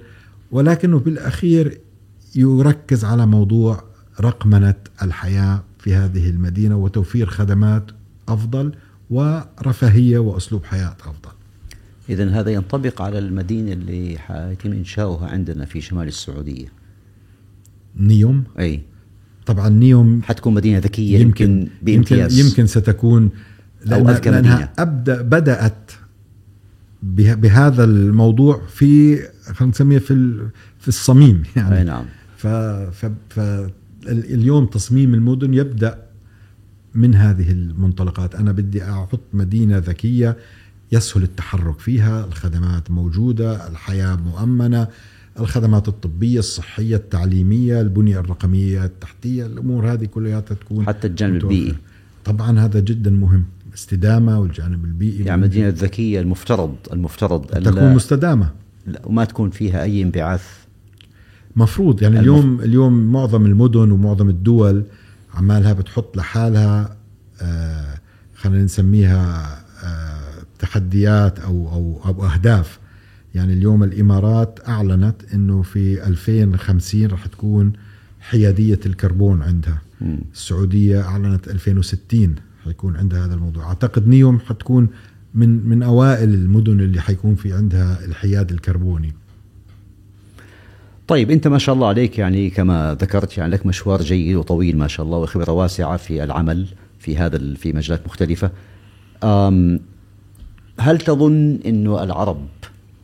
[0.50, 1.78] ولكنه بالأخير
[2.34, 3.84] يركز على موضوع
[4.20, 7.84] رقمنة الحياة في هذه المدينة وتوفير خدمات
[8.28, 8.72] أفضل
[9.10, 11.32] ورفاهية وأسلوب حياة أفضل.
[12.08, 16.66] إذا هذا ينطبق على المدينة اللي حيتم إنشاؤها عندنا في شمال السعودية.
[17.96, 18.82] نيوم؟ أي.
[19.46, 22.38] طبعا نيوم حتكون مدينة ذكية يمكن, يمكن بامتياز.
[22.38, 23.30] يمكن, يمكن ستكون
[23.92, 24.68] أو أذكى مدينة.
[24.78, 25.92] أبدأ بدأت
[27.02, 30.38] بهذا الموضوع في خلينا نسميه في
[30.78, 31.78] في الصميم يعني.
[31.78, 32.04] أي نعم.
[32.36, 33.40] ف, ف, ف
[34.08, 35.98] اليوم تصميم المدن يبدأ
[36.94, 38.34] من هذه المنطلقات.
[38.34, 40.36] أنا بدي أحط مدينة ذكية
[40.92, 44.88] يسهل التحرك فيها الخدمات موجودة الحياة مؤمنة
[45.40, 51.74] الخدمات الطبية الصحية التعليمية البنية الرقمية التحتية الأمور هذه كلها تكون حتى الجانب البيئي.
[52.24, 53.44] طبعا هذا جدا مهم.
[53.74, 58.50] الاستدامة والجانب البيئي يعني المدينة الذكية المفترض المفترض تكون مستدامة.
[58.86, 60.44] لا وما تكون فيها أي انبعاث.
[61.56, 62.24] مفروض يعني المف...
[62.28, 64.84] اليوم اليوم معظم المدن ومعظم الدول
[65.34, 66.96] عمالها بتحط لحالها
[67.42, 67.98] آه
[68.36, 69.46] خلينا نسميها
[69.84, 72.78] آه تحديات أو أو أو أهداف.
[73.34, 77.72] يعني اليوم الإمارات أعلنت إنه في 2050 راح تكون
[78.20, 79.82] حيادية الكربون عندها.
[80.00, 80.16] م.
[80.34, 82.34] السعودية أعلنت 2060
[82.64, 84.88] حيكون عندها هذا الموضوع أعتقد نيوم حتكون
[85.34, 89.12] من من أوائل المدن اللي حيكون في عندها الحياد الكربوني
[91.08, 94.88] طيب أنت ما شاء الله عليك يعني كما ذكرت يعني لك مشوار جيد وطويل ما
[94.88, 96.66] شاء الله وخبرة واسعة في العمل
[96.98, 98.50] في هذا في مجالات مختلفة.
[100.78, 102.46] هل تظن إنه العرب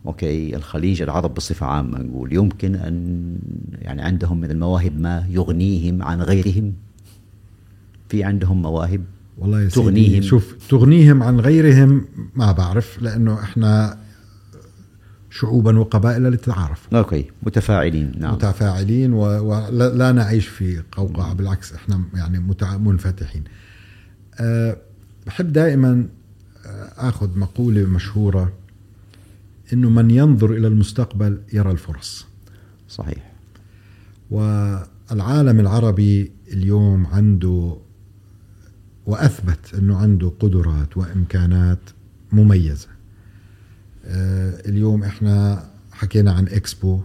[0.06, 3.34] أوكي الخليج العرب بصفة عامة نقول يمكن أن
[3.72, 6.72] يعني عندهم من المواهب ما يغنيهم عن غيرهم؟
[8.08, 9.04] في عندهم مواهب
[9.38, 10.22] والله يا تغنيهم.
[10.22, 13.98] شوف تغنيهم عن غيرهم ما بعرف لأنه إحنا
[15.30, 18.34] شعوبا وقبائل لتتعارف أوكي متفاعلين نعم.
[18.34, 23.44] متفاعلين ولا لا نعيش في قوقعة بالعكس إحنا يعني منفتحين.
[24.40, 24.76] أه
[25.26, 26.06] بحب دائما
[26.96, 28.52] آخذ مقولة مشهورة
[29.72, 32.26] إنه من ينظر إلى المستقبل يرى الفرص.
[32.88, 33.32] صحيح.
[34.30, 37.76] والعالم العربي اليوم عنده
[39.06, 41.78] وأثبت أنه عنده قدرات وإمكانات
[42.32, 42.88] مميزة.
[44.04, 47.00] آه، اليوم إحنا حكينا عن إكسبو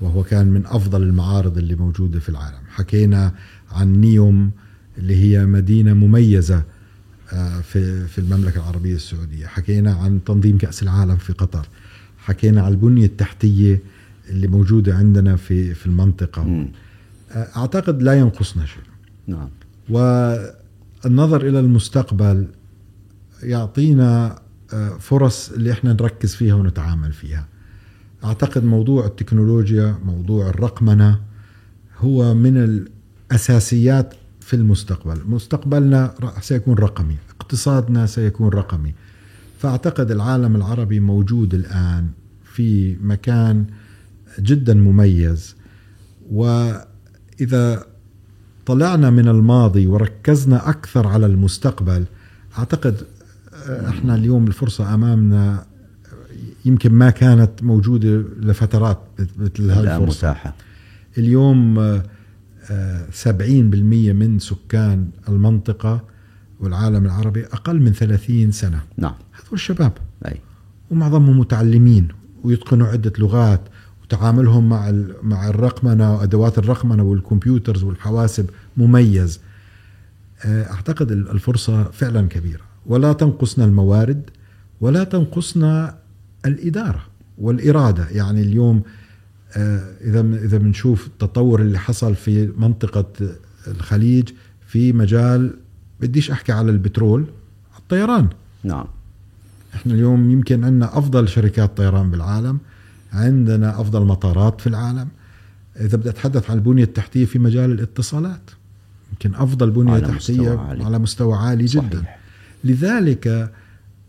[0.00, 2.58] وهو كان من أفضل المعارض اللي موجودة في العالم.
[2.68, 3.34] حكينا
[3.72, 4.50] عن نيوم
[4.98, 6.62] اللي هي مدينة مميزة
[7.32, 9.46] آه، في في المملكة العربية السعودية.
[9.46, 11.66] حكينا عن تنظيم كأس العالم في قطر.
[12.18, 13.80] حكينا عن البنية التحتية
[14.28, 16.42] اللي موجودة عندنا في في المنطقة.
[16.44, 16.72] م.
[17.32, 18.82] آه، أعتقد لا ينقصنا شيء.
[19.26, 19.48] نعم.
[21.04, 22.48] والنظر إلى المستقبل
[23.42, 24.38] يعطينا
[24.98, 27.48] فرص اللي إحنا نركز فيها ونتعامل فيها.
[28.24, 31.20] أعتقد موضوع التكنولوجيا موضوع الرقمنة
[31.98, 35.20] هو من الأساسيات في المستقبل.
[35.26, 38.94] مستقبلنا سيكون رقمي اقتصادنا سيكون رقمي.
[39.58, 42.08] فأعتقد العالم العربي موجود الآن
[42.44, 43.66] في مكان
[44.40, 45.56] جدا مميز.
[46.30, 47.86] وإذا
[48.66, 52.04] طلعنا من الماضي وركزنا أكثر على المستقبل.
[52.58, 52.96] أعتقد
[53.88, 55.66] إحنا اليوم الفرصة أمامنا
[56.64, 58.98] يمكن ما كانت موجودة لفترات
[59.38, 60.30] مثل هذه الفرصة.
[60.30, 60.54] متاحة.
[61.18, 61.78] اليوم
[63.10, 66.04] 70% من سكان المنطقة
[66.60, 68.80] والعالم العربي أقل من 30 سنة.
[68.96, 69.14] نعم.
[69.32, 69.92] هذول الشباب
[70.26, 70.40] أي.
[70.90, 72.08] ومعظمهم متعلمين
[72.44, 73.60] ويتقنوا عدة لغات.
[74.12, 79.40] وتعاملهم مع مع الرقمنة وأدوات الرقمنة والكمبيوترز والحواسب مميز.
[80.44, 82.60] أعتقد الفرصة فعلا كبيرة.
[82.86, 84.22] ولا تنقصنا الموارد
[84.80, 85.94] ولا تنقصنا
[86.46, 87.02] الإدارة
[87.38, 88.08] والإرادة.
[88.10, 88.82] يعني اليوم
[89.56, 93.04] آه، إذا إذا بنشوف التطور اللي حصل في منطقة
[93.68, 94.28] الخليج
[94.66, 95.54] في مجال
[96.00, 97.24] بديش أحكي على البترول
[97.78, 98.28] الطيران.
[98.64, 98.86] نعم.
[99.74, 102.58] إحنا اليوم يمكن عندنا أفضل شركات طيران بالعالم.
[103.12, 105.08] عندنا أفضل مطارات في العالم.
[105.80, 108.50] إذا بدي أتحدث عن البنية التحتية في مجال الاتصالات
[109.12, 110.84] يمكن أفضل بنية على تحتية مستوى عالي.
[110.84, 111.84] على مستوى عالي صحيح.
[111.84, 112.04] جدا.
[112.64, 113.52] لذلك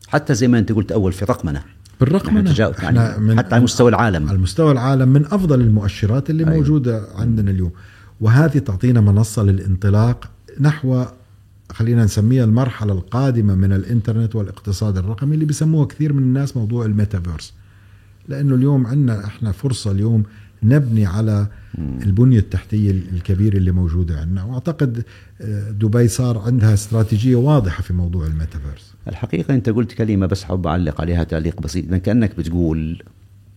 [0.08, 1.64] حتى زي ما أنت قلت أول في رقمنه
[2.00, 4.30] بالرقمنه يعني من حتى على مستوى العالم.
[4.30, 6.56] على مستوى العالم من أفضل المؤشرات اللي أيوه.
[6.56, 7.72] موجودة عندنا اليوم.
[8.22, 11.06] وهذه تعطينا منصة للانطلاق نحو
[11.72, 17.54] خلينا نسميها المرحلة القادمة من الإنترنت والإقتصاد الرقمي اللي بيسموها كثير من الناس موضوع الميتافيرس.
[18.28, 20.24] لأنه اليوم عندنا إحنا فرصة اليوم
[20.64, 24.44] نبني على البنية التحتية الكبيرة اللي موجودة عندنا.
[24.44, 25.04] وأعتقد
[25.42, 28.94] آه، دبي صار عندها استراتيجية واضحة في موضوع الميتافيرس.
[29.08, 31.94] الحقيقة أنت قلت كلمة بس حاب أعلق عليها تعليق بسيط.
[31.94, 33.04] كأنك بتقول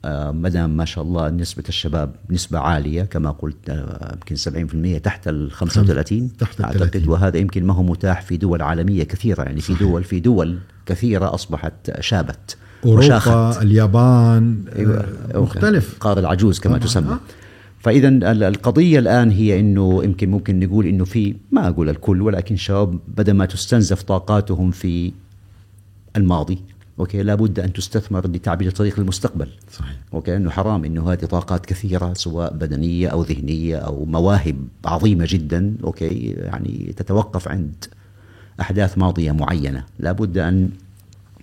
[0.05, 5.29] آه، مدام ما شاء الله نسبة الشباب نسبة عالية كما قلت آه، يمكن 70% تحت
[5.29, 9.42] ال 35 تحت ال 30 وهذا يمكن ما هو متاح في دول عالمية كثيرة.
[9.42, 12.57] يعني في دول في دول كثيرة أصبحت شابت.
[12.87, 13.29] وشاخت.
[13.29, 15.07] اوروبا اليابان أيوة.
[15.35, 17.20] آه، مختلف القارة العجوز كما تسمى آه.
[17.81, 22.57] فاذا ال- القضية الآن هي إنه يمكن ممكن نقول إنه في ما أقول الكل ولكن
[22.57, 25.12] شباب بدل ما تستنزف طاقاتهم في
[26.16, 26.59] الماضي
[27.00, 32.12] okay لابد أن تستثمر لتعبيد طريق المستقبل صحيح okay إنه حرام إنه هذه طاقات كثيرة
[32.14, 37.85] سواء بدنية أو ذهنية أو مواهب عظيمة جدا okay يعني تتوقف عند
[38.61, 40.68] أحداث ماضية معينة لابد أن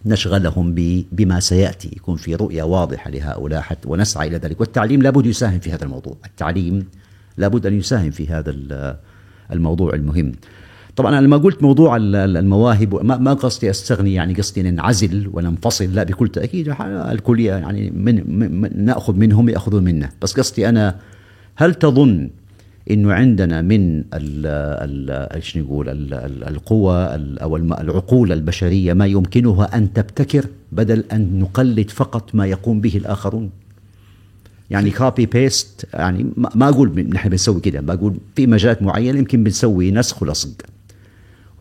[0.05, 0.73] نشغلهم
[1.11, 1.89] بما سيأتي.
[1.95, 4.59] يكون في رؤية واضحة لهؤلاء حتى ونسعى إلى ذلك.
[4.59, 6.15] والتعليم لابد يساهم في هذا الموضوع.
[6.25, 6.85] التعليم
[7.37, 8.95] لابد أن يساهم في هذا ال-
[9.51, 10.31] الموضوع المهم.
[10.95, 15.85] طبعا أنا لما قلت موضوع ال- ال- المواهب ما قصدي أستغني يعني قصدي ننعزل وننفصل.
[15.93, 16.71] لا بكل تأكيد.
[16.71, 20.95] ح- الكل يعني من من- نأخذ منهم يأخذون منا بس قصدي أنا
[21.55, 22.29] هل تظن
[22.91, 29.93] إنه عندنا من إيش نقول ال- ال- القوى ال- أو العقول البشرية ما يمكنها أن
[29.93, 33.49] تبتكر بدل أن نقلد فقط ما يقوم به الآخرون.
[34.69, 39.91] يعني copy paste يعني ما أقول نحن بنسوي كده بقول في مجالات معينة يمكن بنسوي
[39.91, 40.61] نسخ ولصق.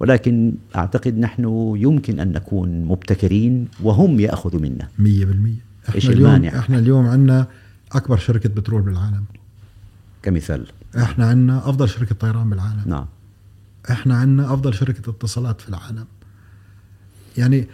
[0.00, 4.88] ولكن أعتقد نحن يمكن أن نكون مبتكرين وهم يأخذوا منا.
[4.98, 5.02] 100%
[5.84, 7.46] إحنا إيش اليوم المانع؟ إحنا اليوم عندنا
[7.92, 9.24] أكبر شركة بترول بالعالم.
[10.22, 10.66] كمثال.
[10.96, 12.82] إحنا عندنا افضل شركة طيران بالعالم.
[12.86, 13.06] نعم.
[13.90, 16.04] إحنا عندنا افضل شركة اتصالات في العالم.
[17.38, 17.68] يعني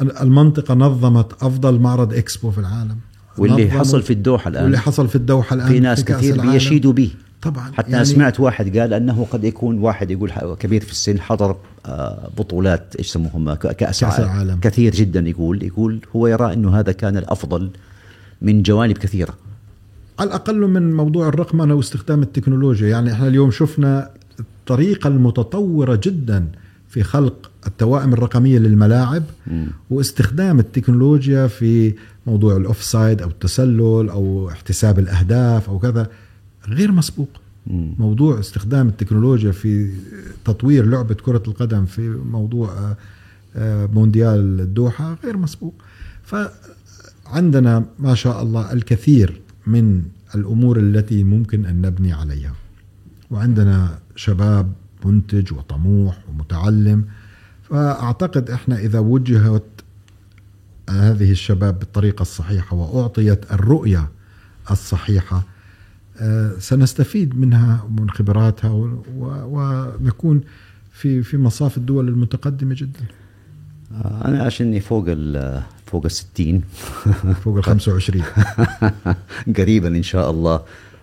[0.00, 2.96] المنطقة نظمت افضل معرض اكسبو في العالم.
[3.38, 4.62] واللي حصل في الدوحة الآن.
[4.62, 6.40] واللي حصل في الدوحة الآن في ناس كأس كثير.
[6.40, 7.10] بيشيدوا به.
[7.42, 11.56] طبعا حتى يعني سمعت واحد قال أنه قد يكون واحد يقول كبير في السن حضر
[11.86, 14.24] آه، بطولات إيش يسموهم كأس كأس العالم.
[14.24, 14.60] العالم.
[14.60, 17.70] كثير جدا يقول يقول هو يرى أنه هذا كان الأفضل
[18.42, 19.34] من جوانب كثيرة.
[20.18, 22.88] على الأقل من موضوع الرقمنه واستخدام التكنولوجيا.
[22.88, 26.46] يعني إحنا اليوم شفنا الطريقة المتطورة جدا
[26.88, 29.22] في خلق التوائم الرقمية للملاعب
[29.90, 31.94] واستخدام التكنولوجيا في
[32.26, 36.10] موضوع الاوفسايد أو التسلل أو احتساب الأهداف أو كذا.
[36.68, 37.28] غير مسبوق.
[37.98, 39.90] موضوع استخدام التكنولوجيا في
[40.44, 42.96] تطوير لعبة كرة القدم في موضوع آه،
[43.56, 45.74] آه، مونديال الدوحه غير مسبوق.
[46.24, 50.02] فعندنا ما شاء الله الكثير من
[50.34, 52.52] الأمور التي ممكن أن نبني عليها.
[53.30, 54.72] وعندنا شباب
[55.04, 57.04] منتج وطموح ومتعلم
[57.62, 59.62] فأعتقد إحنا إذا وجهت
[60.90, 64.08] هذه الشباب بالطريقة الصحيحة وأعطيت الرؤية
[64.70, 65.42] الصحيحة
[66.20, 68.70] آه، سنستفيد منها ومن خبراتها
[69.14, 70.40] ونكون
[70.92, 73.04] في في مصاف الدول المتقدمة جدا.
[73.94, 75.04] آه، أنا عشاني فوق
[75.92, 76.62] ال فوق الستين.
[77.44, 78.22] فوق ال 25
[79.58, 80.60] قريبا إن شاء الله.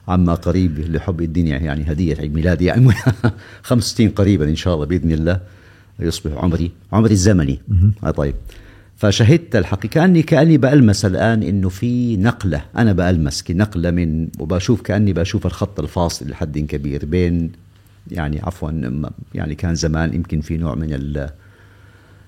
[0.07, 2.93] عما قريب لحب الدنيا يعني هدية عيد ميلادي يعني
[3.63, 5.39] 65 قريبا إن شاء الله بإذن الله.
[5.99, 7.59] يصبح عمري عمري الزمني.
[8.03, 8.35] آه طيب.
[8.97, 9.91] فشهدت الحقيقة.
[9.91, 12.61] كاني كأني بألمس الآن إنه في نقلة.
[12.77, 17.51] أنا بألمس نقلة من وبشوف كأني بشوف الخط الفاصل لحد كبير بين
[18.11, 18.71] يعني عفوا
[19.33, 21.29] يعني كان زمان يمكن في نوع من ال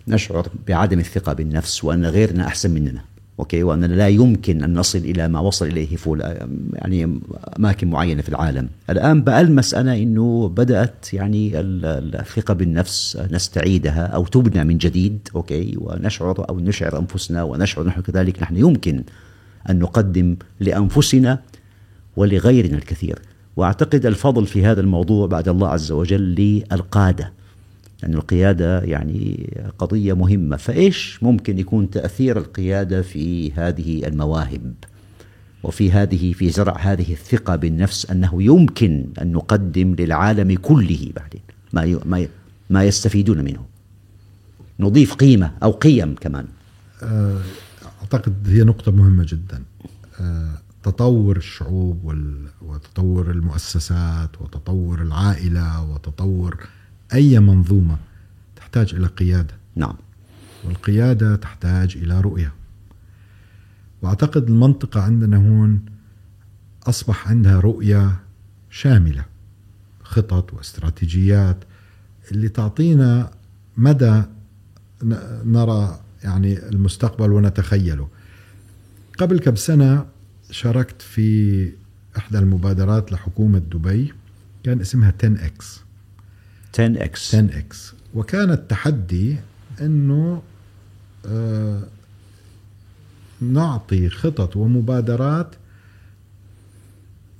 [0.08, 3.02] نشعر بعدم الثقة بالنفس وأن غيرنا أحسن مننا.
[3.39, 6.22] okay؟ وأننا لا يمكن أن نصل إلى ما وصل إليه فول
[6.74, 7.20] يعني
[7.60, 8.70] أماكن معينة في العالم.
[8.90, 15.30] الآن بألمس أنا أنه بدأت يعني ال- ال- الثقة بالنفس نستعيدها أو تبنى من جديد.
[15.36, 19.04] okay؟ ونشعر أو نشعر أنفسنا ونشعر نحن كذلك نحن يمكن
[19.70, 21.40] أن نقدم لأنفسنا
[22.16, 23.20] ولغيرنا الكثير.
[23.56, 27.34] وأعتقد الفضل في هذا الموضوع بعد الله عز وجل للقادة.
[28.04, 30.58] لأن القيادة يعني قضية مهمة.
[30.58, 34.74] فإيش ممكن يكون تأثير القيادة في هذه المواهب
[35.64, 41.42] وفي هذه في زرع هذه الثقة بالنفس أنه يمكن أن نقدم للعالم كله بعدين؟
[41.74, 42.28] ما ما
[42.70, 43.66] ما يستفيدون منه.
[44.80, 46.46] نضيف قيمة أو قيم كمان.
[47.04, 47.42] آه،
[48.02, 49.64] أعتقد هي نقطة مهمة جدا.
[50.20, 52.16] آه، تطور الشعوب
[52.62, 56.68] وتطور المؤسسات وتطور العائلة وتطور
[57.13, 57.97] أي منظومة
[58.56, 59.54] تحتاج إلى قيادة.
[59.76, 59.95] نعم.
[60.63, 62.54] والقيادة تحتاج إلى رؤية.
[64.02, 65.86] وأعتقد المنطقة عندنا هون
[66.83, 68.19] أصبح عندها رؤية
[68.69, 69.25] شاملة.
[70.04, 71.58] خطط واستراتيجيات
[72.31, 73.31] اللي تعطينا
[73.77, 74.23] مدى
[75.46, 78.08] نرى يعني المستقبل ونتخيله.
[79.17, 80.06] قبل كم سنة
[80.52, 81.71] شاركت في
[82.17, 84.13] إحدى المبادرات لحكومة دبي
[84.63, 85.65] كان اسمها 10X
[86.78, 87.76] 10x 10X
[88.15, 89.38] وكان التحدي
[89.82, 90.42] إنه
[91.26, 91.82] آه،
[93.42, 95.56] نعطي خطط ومبادرات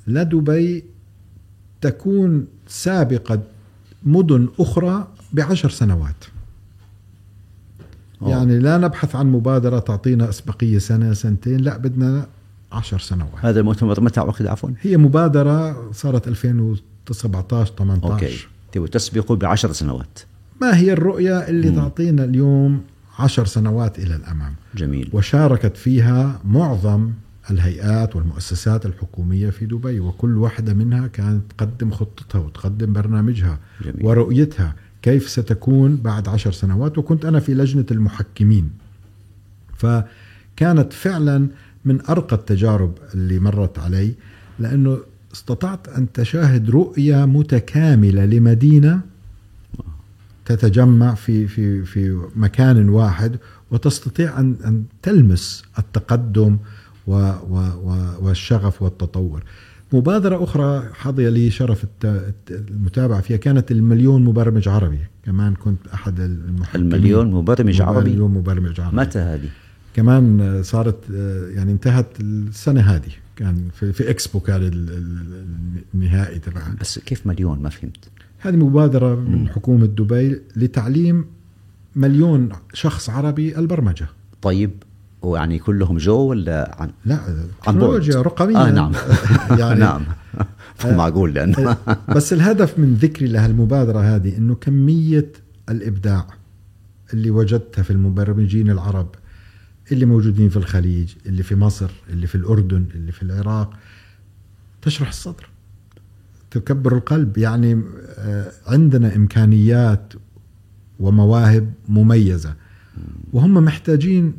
[0.08, 0.84] لدبي
[1.82, 3.42] تكون سابقة
[4.04, 6.26] مدن أخرى بعشر سنوات.
[8.22, 8.30] أوه.
[8.30, 12.28] يعني لا نبحث عن مبادرة تعطينا أسبقية سنة سنتين لا بدنا
[12.72, 13.46] عشر سنوات.
[13.46, 18.38] هذا المؤتمر متى عقد عفوا؟ هي مبادرة صارت 2017 18 أوكي.
[18.72, 20.20] تبغوا تسبقوا بعشر سنوات.
[20.62, 22.82] ما هي الرؤية اللي تعطينا اليوم
[23.20, 25.10] عشر سنوات إلى الأمام؟ جميل.
[25.14, 27.12] وشاركت فيها معظم
[27.52, 34.06] الهيئات والمؤسسات الحكومية في دبي وكل واحدة منها كانت تقدم خطتها وتقدم برنامجها جميل.
[34.06, 36.98] ورؤيتها كيف ستكون بعد عشر سنوات.
[36.98, 38.70] وكنت أنا في لجنة المحكمين.
[39.78, 41.48] فكانت فعلا
[41.86, 44.14] من أرقى التجارب اللي مرت علي
[44.60, 44.98] لأنه
[45.34, 49.02] استطعت أن تشاهد رؤية متكاملة لمدينة
[50.46, 53.38] تتجمع في في في مكان واحد
[53.72, 56.58] وتستطيع أن أن تلمس التقدم
[57.08, 57.14] و
[57.50, 59.44] و و والشغف والتطور.
[59.94, 61.86] مبادرة أخرى حظي لي شرف
[62.52, 65.00] المتابعة فيها كانت المليون مبرمج عربي.
[65.26, 68.98] كمان كنت أحد المحكمين المليون مبرمج عربي؟ المليون مبرمج عربي.
[68.98, 69.50] متى هذه؟
[69.96, 71.10] كمان صارت
[71.56, 73.12] يعني انتهت السنة هذه.
[73.42, 78.10] كان في, في إكسبو كان ال- ال- النهائي تبعها بس كيف مليون؟ ما فهمت.
[78.40, 81.26] هذه مبادرة من حكومة دبي لتعليم
[81.96, 84.08] مليون شخص عربي البرمجة.
[84.42, 84.72] طيب
[85.22, 87.20] ويعني كلهم جو ولا عن لا
[87.68, 88.58] عن بعد رقمية.
[88.68, 88.92] آه نعم.
[89.60, 90.02] يعني نعم.
[90.98, 91.76] معقول لأن
[92.16, 95.32] بس الهدف من ذكري لهالمبادرة هذه إنه كمية
[95.70, 96.28] الإبداع
[97.14, 99.16] اللي وجدتها في المبرمجين العرب
[99.92, 103.74] اللي موجودين في الخليج اللي في مصر اللي في الأردن اللي في العراق
[104.82, 105.50] تشرح الصدر.
[106.52, 107.38] تكبر القلب.
[107.38, 107.82] يعني
[108.18, 110.14] آه، عندنا إمكانيات
[111.00, 112.54] ومواهب مميزة.
[113.34, 114.34] وهم محتاجين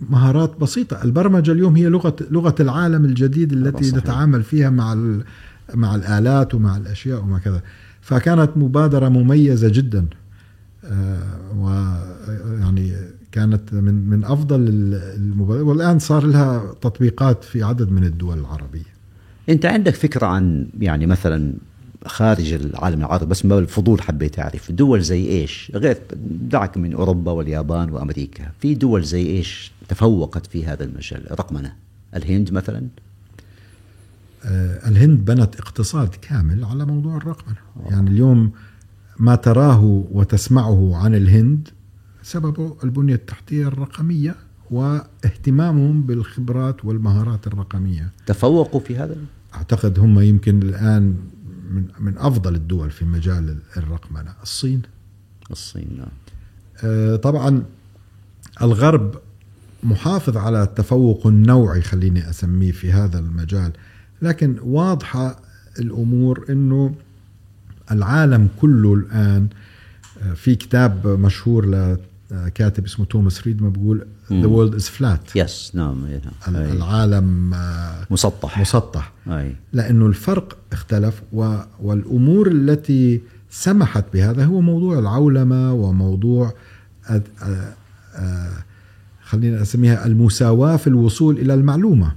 [0.00, 1.02] مهارات بسيطة.
[1.04, 3.98] البرمجة اليوم هي لغة لغة العالم الجديد التي صحيح.
[3.98, 4.94] نتعامل فيها مع
[5.74, 7.62] مع الآلات ومع الأشياء وما كذا.
[8.00, 10.06] فكانت مبادرة مميزة جدا.
[11.56, 12.92] ويعني
[13.34, 14.60] كانت من من أفضل
[14.92, 18.94] المبادرات والآن صار لها تطبيقات في عدد من الدول العربية.
[19.48, 21.54] أنت عندك فكرة عن يعني مثلا
[22.06, 27.32] خارج العالم العربي بس ما الفضول حبيت أعرف دول زي إيش؟ غير دعك من أوروبا
[27.32, 31.72] واليابان وأمريكا في دول زي إيش تفوقت في هذا المجال؟ الرقمنه
[32.16, 32.86] الهند مثلا؟
[34.44, 37.56] آه، الهند بنت اقتصاد كامل على موضوع الرقمنة.
[37.90, 38.50] يعني اليوم
[39.18, 41.68] ما تراه وتسمعه عن الهند
[42.24, 44.34] سببه البنية التحتية الرقمية
[44.70, 48.10] واهتمامهم بالخبرات والمهارات الرقمية.
[48.26, 49.16] تفوقوا في هذا؟
[49.54, 51.16] أعتقد هم يمكن الآن
[51.70, 54.82] من من أفضل الدول في مجال الرقمنه الصين.
[55.50, 56.08] الصين نعم.
[56.84, 57.62] آه، طبعا
[58.62, 59.14] الغرب
[59.82, 63.72] محافظ على التفوق النوعي خليني أسميه في هذا المجال.
[64.22, 65.40] لكن واضحة
[65.78, 66.94] الأمور إنه
[67.90, 69.48] العالم كله الآن
[70.22, 71.96] آه، في كتاب مشهور
[72.30, 74.06] لكاتب اسمه توماس فريدمان بيقول.
[74.30, 76.20] The world is flat يس نعم إيه،.
[76.48, 76.72] أي.
[76.72, 81.56] العالم آه، مسطح مسطح أي لأنه الفرق اختلف و...
[81.82, 83.20] والأمور التي
[83.50, 86.52] سمحت بهذا هو موضوع العولمة وموضوع
[87.06, 87.22] أد...
[87.42, 87.72] آ...
[88.14, 88.48] آ...
[89.22, 92.12] خلينا اسميها المساواة في الوصول إلى المعلومة.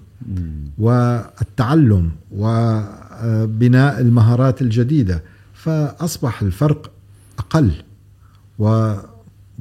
[0.78, 6.92] والتعلم وبناء المهارات الجديدة فأصبح الفرق
[7.40, 7.72] أقل
[8.60, 8.94] و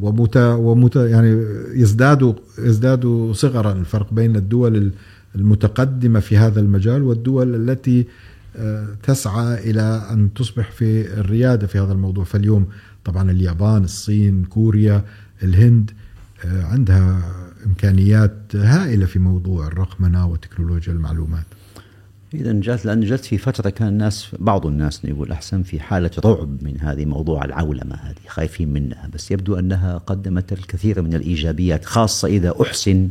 [0.00, 0.36] ومت...
[0.36, 0.96] ومت...
[0.96, 1.28] يعني
[1.74, 4.92] يزداد يزداد صغرا الفرق بين الدول
[5.34, 8.06] المتقدمة في هذا المجال والدول التي
[8.56, 12.24] آه، تسعى إلى أن تصبح في الريادة في هذا الموضوع.
[12.24, 12.66] فاليوم
[13.04, 15.04] طبعا اليابان الصين كوريا
[15.42, 15.90] الهند
[16.44, 17.22] آه، عندها
[17.66, 21.46] إمكانيات هائلة في موضوع الرقمنة وتكنولوجيا المعلومات.
[22.40, 26.64] إذا جات لأن جت في فترة كان الناس بعض الناس يقول أحسن في حالة رعب
[26.64, 29.08] من هذه موضوع العولمة هذه خايفين منها.
[29.14, 33.08] بس يبدو أنها قدمت الكثير من الإيجابيات خاصة إذا أحسن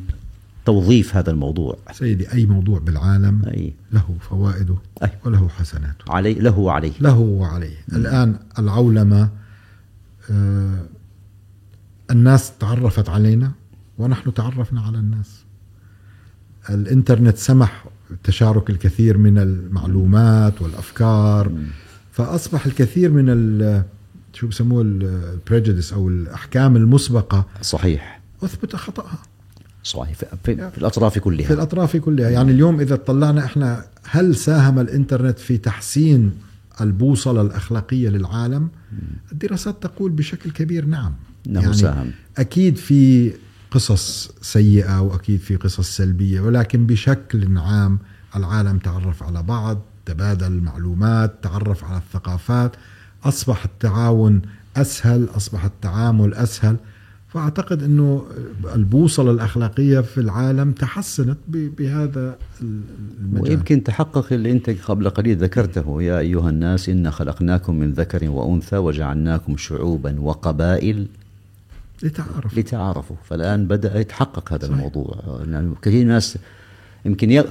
[0.65, 1.78] توظيف هذا الموضوع.
[1.91, 3.73] سيدي أي موضوع بالعالم أي.
[3.91, 5.09] له فوائده أي.
[5.26, 6.11] وله حسناته.
[6.13, 6.93] علي له وعليه.
[6.99, 7.78] له وعليه.
[7.93, 9.30] الآن العولمة
[10.32, 10.86] آه،
[12.11, 13.51] الناس تعرفت علينا
[13.97, 15.45] ونحن تعرفنا على الناس.
[16.69, 17.86] الإنترنت سمح
[18.24, 21.51] تشارك الكثير من المعلومات والأفكار.
[22.12, 23.84] فأصبح الكثير من
[24.34, 28.22] شو بسموه البريجدس أو الأحكام المسبقة صحيح.
[28.43, 29.20] أثبت خطأها.
[29.84, 30.14] صحيح.
[30.14, 31.47] في, في, في الأطراف كلها.
[31.47, 32.30] في الأطراف كلها.
[32.30, 36.32] يعني اليوم إذا طلعنا إحنا هل ساهم الإنترنت في تحسين
[36.82, 38.70] البوصلة الأخلاقية للعالم؟
[39.32, 41.14] الدراسات تقول بشكل كبير نعم.
[41.47, 42.12] إنه ساهم.
[42.38, 43.32] أكيد في
[43.76, 47.99] قصص سيئة وأكيد في قصص سلبية ولكن بشكل عام
[48.36, 52.71] العالم تعرف على بعض تبادل معلومات تعرف على الثقافات
[53.23, 54.41] أصبح التعاون
[54.78, 56.76] أسهل أصبح التعامل أسهل.
[57.28, 58.26] فأعتقد إنه
[58.76, 63.49] البوصلة الأخلاقية في العالم تحسنت بهذا المجال.
[63.49, 66.01] ويمكن تحقق اللي أنت قبل قليل ذكرته.
[66.01, 71.07] يا أيها الناس انا خلقناكم من ذكر وأنثى وجعلناكم شعوبا وقبائل
[72.04, 72.60] لتعارفوا.
[72.60, 73.16] لتعارفوا.
[73.24, 74.78] فالآن بدأ يتحقق هذا صحيح.
[74.78, 75.16] الموضوع.
[75.52, 76.38] يعني كثير ناس
[77.06, 77.41] يمكن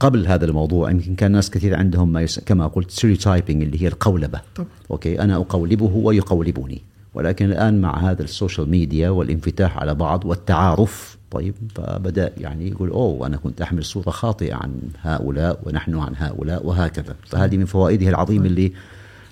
[0.00, 2.40] قبل هذا الموضوع يمكن كان ناس كثير عندهم ما يس...
[2.40, 4.40] كما قلت stereotyping اللي هي القولبة.
[4.54, 4.66] طب.
[4.90, 6.82] okay أنا أقولبه ويقولبني.
[7.14, 12.90] ولكن الآن مع هذا ال social media والانفتاح على بعض والتعارف طيب فبدأ يعني يقول
[12.90, 14.72] أوه أنا كنت أحمل صورة خاطئة عن
[15.02, 17.14] هؤلاء ونحن عن هؤلاء وهكذا.
[17.26, 18.72] فهذه من فوائده العظيمة اللي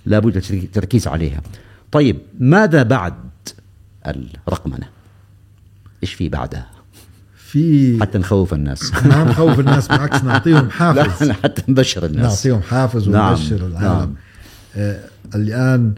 [0.06, 1.40] لابد التركيز عليها.
[1.92, 3.14] طيب ماذا بعد؟
[4.06, 4.88] الرقمنه
[6.02, 6.70] إيش في بعدها؟
[7.36, 9.04] في حتى نخوف الناس.
[9.04, 11.22] ما نخوف الناس بالعكس نعطيهم حافز.
[11.22, 12.46] لا حتى نبشر الناس.
[12.46, 13.70] نعطيهم حافز ونبشر نعم.
[13.70, 13.98] العالم.
[13.98, 14.14] نعم.
[14.76, 15.00] آه
[15.34, 15.94] الآن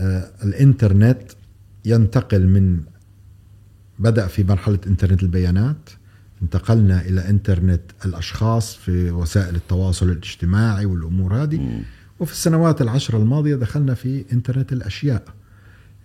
[0.00, 1.22] آه الإنترنت
[1.84, 2.80] ينتقل من
[3.98, 5.90] بدأ في مرحلة إنترنت البيانات
[6.42, 11.82] انتقلنا إلى إنترنت الأشخاص في وسائل التواصل الاجتماعي والأمور هذه.
[12.20, 15.22] وفي السنوات العشر الماضية دخلنا في إنترنت الأشياء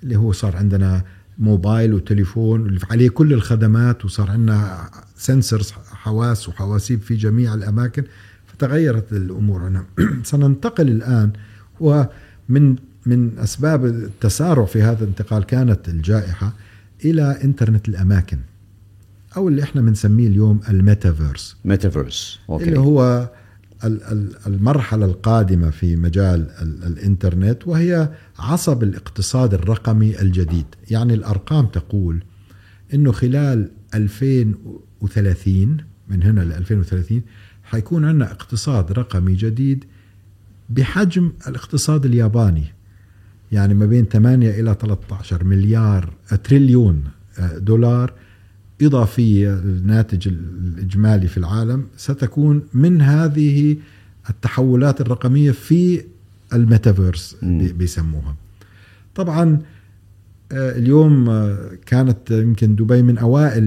[0.03, 1.03] اللي هو صار عندنا
[1.37, 8.03] موبايل وتليفون عليه كل الخدمات وصار عندنا sensors حواس وحواسيب في جميع الأماكن
[8.45, 9.67] فتغيرت الأمور.
[9.67, 9.85] هنا
[10.23, 11.31] سننتقل الآن
[11.79, 12.75] ومن
[13.05, 16.53] من أسباب التسارع في هذا الانتقال كانت الجائحة
[17.05, 18.37] إلى إنترنت الأماكن
[19.37, 21.57] أو اللي إحنا بنسميه اليوم الميتافيرس.
[21.65, 23.29] ميتافيرس اللي هو
[24.47, 28.09] المرحلة القادمة في مجال الإنترنت وهي
[28.39, 30.65] عصب الاقتصاد الرقمي الجديد.
[30.91, 32.23] يعني الأرقام تقول
[32.93, 35.77] إنه خلال 2030
[36.07, 37.21] من هنا ل 2030
[37.63, 39.85] حيكون عندنا اقتصاد رقمي جديد
[40.69, 42.65] بحجم الاقتصاد الياباني.
[43.51, 46.13] يعني ما بين 8 إلى 13 مليار
[46.43, 47.03] تريليون
[47.57, 48.13] دولار.
[48.85, 53.77] إضافية للناتج الإجمالي في العالم ستكون من هذه
[54.29, 56.03] التحولات الرقمية في
[56.53, 58.35] الميتافيرس بيسموها.
[59.15, 59.61] طبعا
[60.51, 63.63] آه، اليوم آه، كانت يمكن دبي من أوائل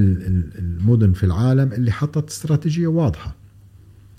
[0.58, 3.34] المدن في العالم اللي حطت استراتيجية واضحة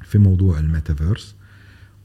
[0.04, 1.36] في موضوع الميتافيرس.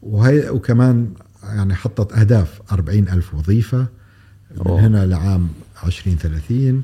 [0.03, 1.09] وهي وكمان
[1.43, 3.86] يعني حطت أهداف 40 ألف وظيفة
[4.66, 5.49] من هنا لعام
[5.86, 6.82] 2030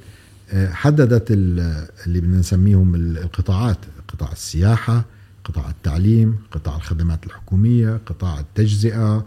[0.55, 3.79] حددت اللي بدنا نسميهم القطاعات
[4.09, 5.05] قطاع السياحة
[5.45, 9.27] قطاع التعليم قطاع الخدمات الحكومية قطاع التجزئة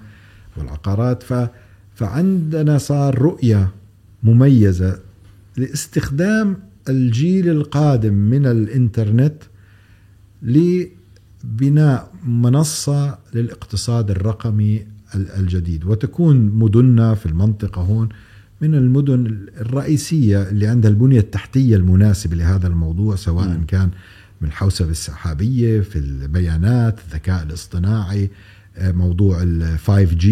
[0.57, 1.23] والعقارات.
[1.23, 1.47] ف
[1.95, 3.71] فعندنا صار رؤية
[4.23, 4.99] مميزة
[5.57, 6.57] لاستخدام
[6.89, 9.43] الجيل القادم من الإنترنت
[10.41, 15.85] لبناء منصة للاقتصاد الرقمي الجديد.
[15.85, 18.09] وتكون مدننا في المنطقة هون.
[18.61, 23.65] من المدن الرئيسية اللي عندها البنية التحتية المناسبة لهذا الموضوع سواء م.
[23.65, 23.89] كان
[24.41, 28.29] من الحوسبة السحابية في البيانات الذكاء الاصطناعي
[28.77, 30.27] آه، موضوع ال 5G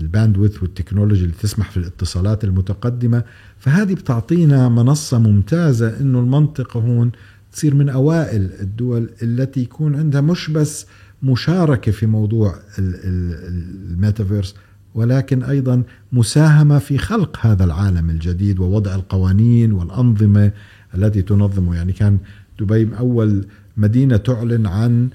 [0.00, 3.24] الباندويث والتكنولوجي اللي تسمح في الاتصالات المتقدمة
[3.58, 7.12] فهذه بتعطينا منصة ممتازة إنه المنطقة هون
[7.52, 10.86] تصير من أوائل الدول التي يكون عندها مش بس
[11.22, 14.54] مشاركة في موضوع الميتافيرس
[14.94, 15.82] ولكن أيضا
[16.12, 20.50] مساهمة في خلق هذا العالم الجديد ووضع القوانين والأنظمة
[20.94, 21.76] التي تنظمه.
[21.76, 22.18] يعني كان
[22.60, 25.08] دبي أول مدينة تعلن عن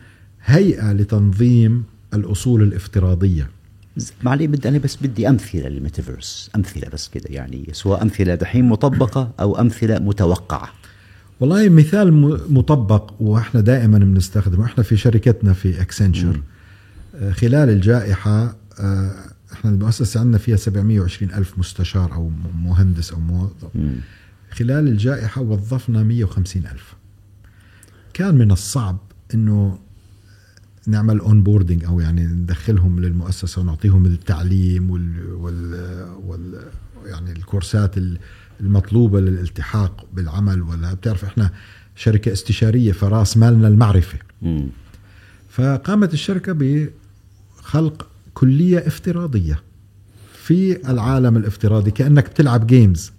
[0.46, 3.50] هيئة لتنظيم الأصول الافتراضية.
[4.24, 6.50] معلي بدي أنا بس بدي أمثلة للميتافيرس.
[6.56, 10.70] أمثلة بس كده يعني سواء أمثلة دحين مطبقة أو أمثلة متوقعة.
[11.40, 12.14] والله مثال
[12.50, 14.66] مطبق وإحنا دائما بنستخدمه.
[14.66, 16.42] إحنا في شركتنا في Accenture
[17.32, 19.12] خلال الجائحة آه،
[19.54, 22.32] إحنا المؤسسة عندنا فيها 720 ألف مستشار أو
[22.64, 23.68] مهندس أو موظف.
[24.52, 26.96] خلال الجائحة وظفنا 150 ألف
[28.14, 28.98] كان من الصعب
[29.34, 29.80] أنه
[30.88, 35.74] نعمل onboarding أو يعني ندخلهم للمؤسسة ونعطيهم التعليم وال, وال,
[36.26, 36.62] وال
[37.06, 37.96] يعني الكورسات
[38.62, 41.52] المطلوبة للالتحاق بالعمل ولا بتعرف إحنا
[41.96, 44.68] شركة استشارية فراس مالنا المعرفة م.
[45.50, 46.54] فقامت الشركة
[47.62, 48.08] بخلق
[48.38, 49.60] كلية افتراضية
[50.34, 53.12] في العالم الافتراضي كأنك بتلعب جيمز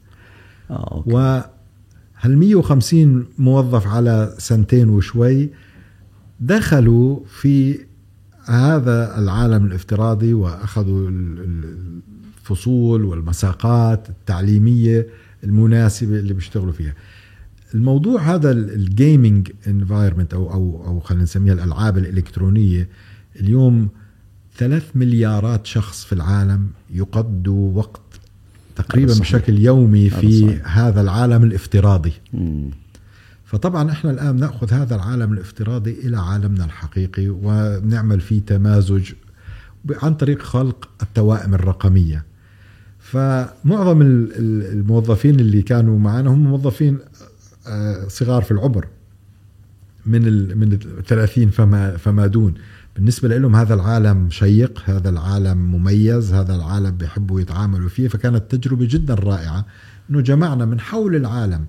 [0.71, 5.51] آه، وهال 150 موظف على سنتين وشوي
[6.41, 7.79] دخلوا في
[8.45, 15.07] هذا العالم الافتراضي وأخذوا الفصول والمساقات التعليمية
[15.45, 16.95] المناسبة اللي بيشتغلوا فيها.
[17.75, 22.89] الموضوع هذا ال gaming environment أو أو أو خلينا نسميها الألعاب الإلكترونية
[23.41, 23.89] اليوم
[24.59, 28.01] ثلاث مليارات شخص في العالم يقضوا وقت
[28.77, 29.13] تقريبا.
[29.21, 30.61] بشكل يومي في.
[30.65, 32.71] هذا العالم الافتراضي مم.
[33.45, 39.13] فطبعا إحنا الآن نأخذ هذا العالم الافتراضي إلى عالمنا الحقيقي ونعمل فيه تمازج
[40.03, 42.25] عن طريق خلق التوائم الرقمية
[42.99, 46.99] فمعظم ال- ال- الموظفين اللي كانوا معنا هم موظفين
[47.67, 48.87] آه، صغار في العمر
[50.07, 50.23] من
[50.59, 52.55] من ال 30 فما فما دون
[52.99, 58.87] بالنسبة لهم هذا العالم شيق هذا العالم مميز هذا العالم بيحبوا يتعاملوا فيه فكانت تجربة
[58.91, 59.67] جدا رائعة
[60.11, 61.67] إنه جمعنا من حول العالم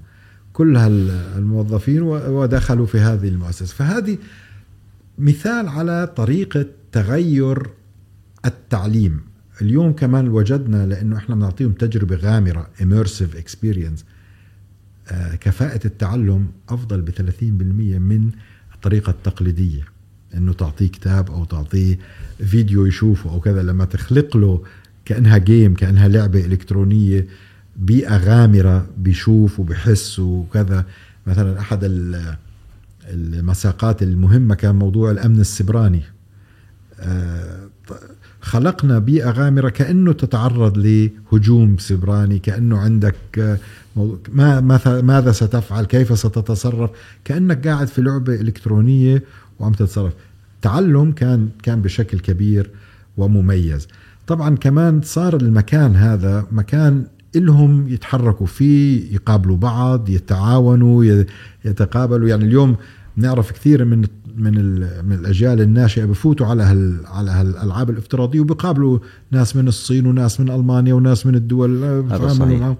[0.53, 3.75] كل هال- الموظفين و- ودخلوا في هذه المؤسسة.
[3.75, 4.17] فهذه
[5.17, 7.69] مثال على طريقة تغير
[8.45, 9.21] التعليم.
[9.61, 14.03] اليوم كمان وجدنا لإنه إحنا بنعطيهم تجربة غامرة immersive experience.
[15.11, 18.31] آه، كفاءة التعلم أفضل ب 30% من
[18.75, 19.83] الطريقة التقليدية.
[20.37, 21.99] إنه تعطيه كتاب أو تعطيه
[22.45, 24.61] فيديو يشوفه أو كذا لما تخلق له
[25.05, 27.27] كأنها جيم كأنها لعبة إلكترونية
[27.75, 30.85] بيئة غامرة بيشوف وبحس وكذا.
[31.27, 32.35] مثلا ال-
[33.09, 36.01] المساقات المهمة كان موضوع الأمن السبراني.
[36.99, 37.59] آه،
[38.41, 43.57] خلقنا بيئة غامرة كأنه تتعرض لهجوم سبراني كأنه عندك آه،
[44.31, 46.89] ما ماذا ستفعل؟ كيف ستتصرف؟
[47.25, 49.23] كأنك قاعد في لعبة إلكترونية
[49.59, 50.13] وعم تتصرف
[50.61, 52.69] تعلم كان كان بشكل كبير
[53.17, 53.87] ومميز
[54.27, 57.05] طبعا كمان صار المكان هذا مكان
[57.35, 61.23] إلهم يتحركوا فيه يقابلوا بعض يتعاونوا
[61.65, 62.75] يتقابلوا يعني اليوم
[63.15, 64.05] نعرف كثير من
[64.37, 68.99] من من الأجيال الناشئة بفوتوا على هال على هالألعاب الافتراضية وبيقابلوا
[69.31, 72.59] ناس من الصين وناس من ألمانيا وناس من الدول آه، بيتعاملوا صحيح.
[72.59, 72.75] معهم.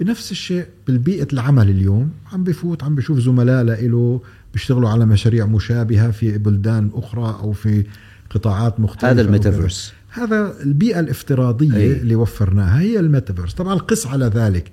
[0.00, 4.20] بنفس الشيء بالبيئة العمل اليوم عم بفوت عم بشوف زملاء له
[4.52, 7.84] بيشتغلوا على مشاريع مشابهة في بلدان أخرى أو في
[8.30, 9.20] قطاعات مختلفة هذا.
[9.22, 9.92] الميتافيرس.
[10.10, 11.92] هذا البيئة الافتراضية أي.
[11.92, 13.54] اللي وفرناها هي الميتافيرس.
[13.54, 14.72] طبعا قس على ذلك.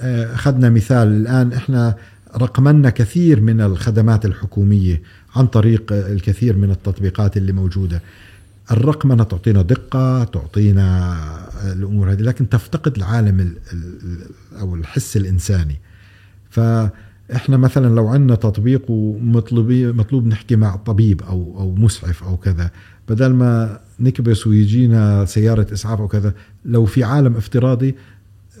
[0.00, 1.94] آه، أخذنا مثال الآن إحنا
[2.36, 5.02] رقمنا كثير من الخدمات الحكومية
[5.36, 8.02] عن طريق آه، الكثير من التطبيقات اللي موجودة.
[8.70, 11.12] الرقمنة تعطينا دقة تعطينا
[11.62, 14.26] آه، الأمور هذه لكن تفتقد العالم ال- ال-
[14.60, 15.16] أو الحس
[17.28, 22.70] فاحنا مثلا لو عندنا تطبيق ومطلوبي مطلوب نحكي مع طبيب أو أو مسعف أو كذا
[23.08, 27.94] بدل ما نكبس ويجينا سيارة إسعاف أو كذا لو في عالم افتراضي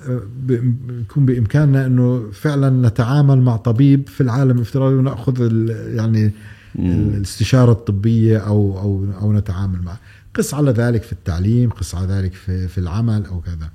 [0.08, 6.32] آه، بيكون بإمكاننا إنه فعلا نتعامل مع طبيب في العالم الافتراضي ونأخذ يعني
[6.78, 9.98] الاستشارة الطبية أو أو أو نتعامل معه.
[10.34, 13.70] قس على ذلك في التعليم قس على ذلك في في العمل أو كذا.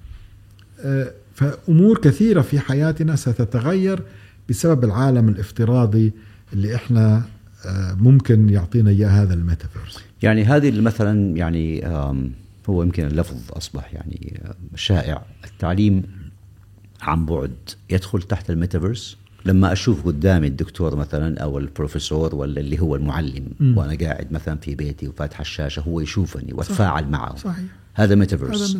[0.79, 4.01] آه، فأمور كثيرة في حياتنا ستتغير
[4.49, 6.13] بسبب العالم الافتراضي
[6.53, 7.25] اللي إحنا
[7.65, 9.99] آه، ممكن يعطينا إياه هذا الميتافيرس.
[10.23, 11.85] يعني هذه مثلا يعني
[12.69, 15.21] هو يمكن اللفظ أصبح يعني آم، شائع.
[15.45, 16.03] التعليم
[17.01, 17.51] عن بعد
[17.89, 19.17] يدخل تحت الميتافيرس.
[19.45, 23.77] لما أشوف قدامي الدكتور مثلا أو البروفيسور ولا اللي هو المعلم مم.
[23.77, 27.35] وأنا قاعد مثلا في بيتي وفاتح الشاشة هو يشوفني وأتفاعل معه.
[27.35, 27.55] صحيح.
[27.93, 28.77] هذا هذا ميتافيرس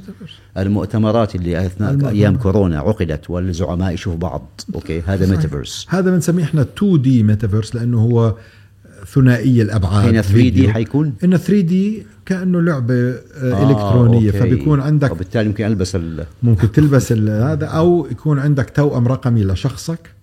[0.58, 2.16] المؤتمرات اللي أثناء المؤتمرات.
[2.16, 4.62] أيام كورونا عقدت والزعماء يشوفوا بعض.
[4.76, 5.26] Okay؟ هذا.
[5.26, 8.36] ميتافيرس هذا بنسميه إحنا 2 دي ميتافيرس لأنه هو
[9.08, 10.08] ثنائي الأبعاد.
[10.08, 10.74] هنا 3D.
[10.74, 14.40] حيكون؟ انه 3D كأنه لعبة آه إلكترونية okay.
[14.40, 16.26] فبيكون عندك وبالتالي يمكن ألبس ال...
[16.44, 20.23] ممكن تلبس هذا أو يكون عندك توأم رقمي لشخصك.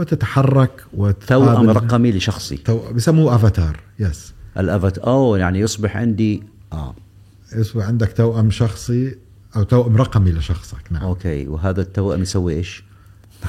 [0.00, 0.84] وتتحرك
[1.26, 2.56] توأم رقمي لشخصي.
[2.56, 2.92] تو...
[2.92, 6.42] بسموه avatar yes ال avatar أو يعني يصبح عندي
[6.72, 6.94] آه
[7.56, 9.16] يصبح عندك توأم شخصي
[9.56, 11.02] أو توأم رقمي لشخصك نعم.
[11.02, 12.84] Okay وهذا التوأم يسوي إيش؟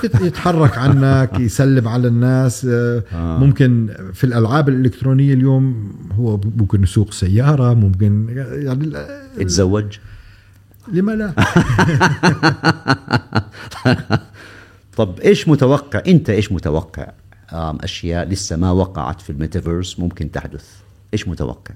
[0.04, 3.04] يت- يتحرك عنك يسلم على الناس آه،.
[3.14, 8.94] ممكن في الألعاب الإلكترونية اليوم هو ممكن يسوق سيارة ممكن يعني
[9.38, 9.98] يتزوج؟
[10.94, 11.34] لما لا.
[14.98, 17.12] طب إيش متوقع؟ أنت إيش متوقع؟
[17.54, 20.66] أشياء لسه ما وقعت في الميتافيرس ممكن تحدث.
[21.14, 21.76] إيش متوقع؟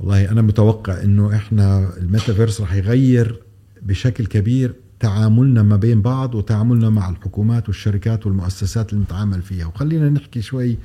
[0.00, 3.42] والله أنا متوقع إنه إحنا الميتافيرس راح يغير
[3.82, 9.66] بشكل كبير تعاملنا ما بين بعض وتعاملنا مع الحكومات والشركات والمؤسسات اللي نتعامل فيها.
[9.66, 10.78] وخلينا نحكي شوي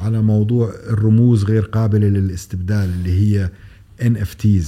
[0.00, 3.50] على موضوع الرموز غير قابلة للاستبدال اللي هي
[4.02, 4.66] NFTs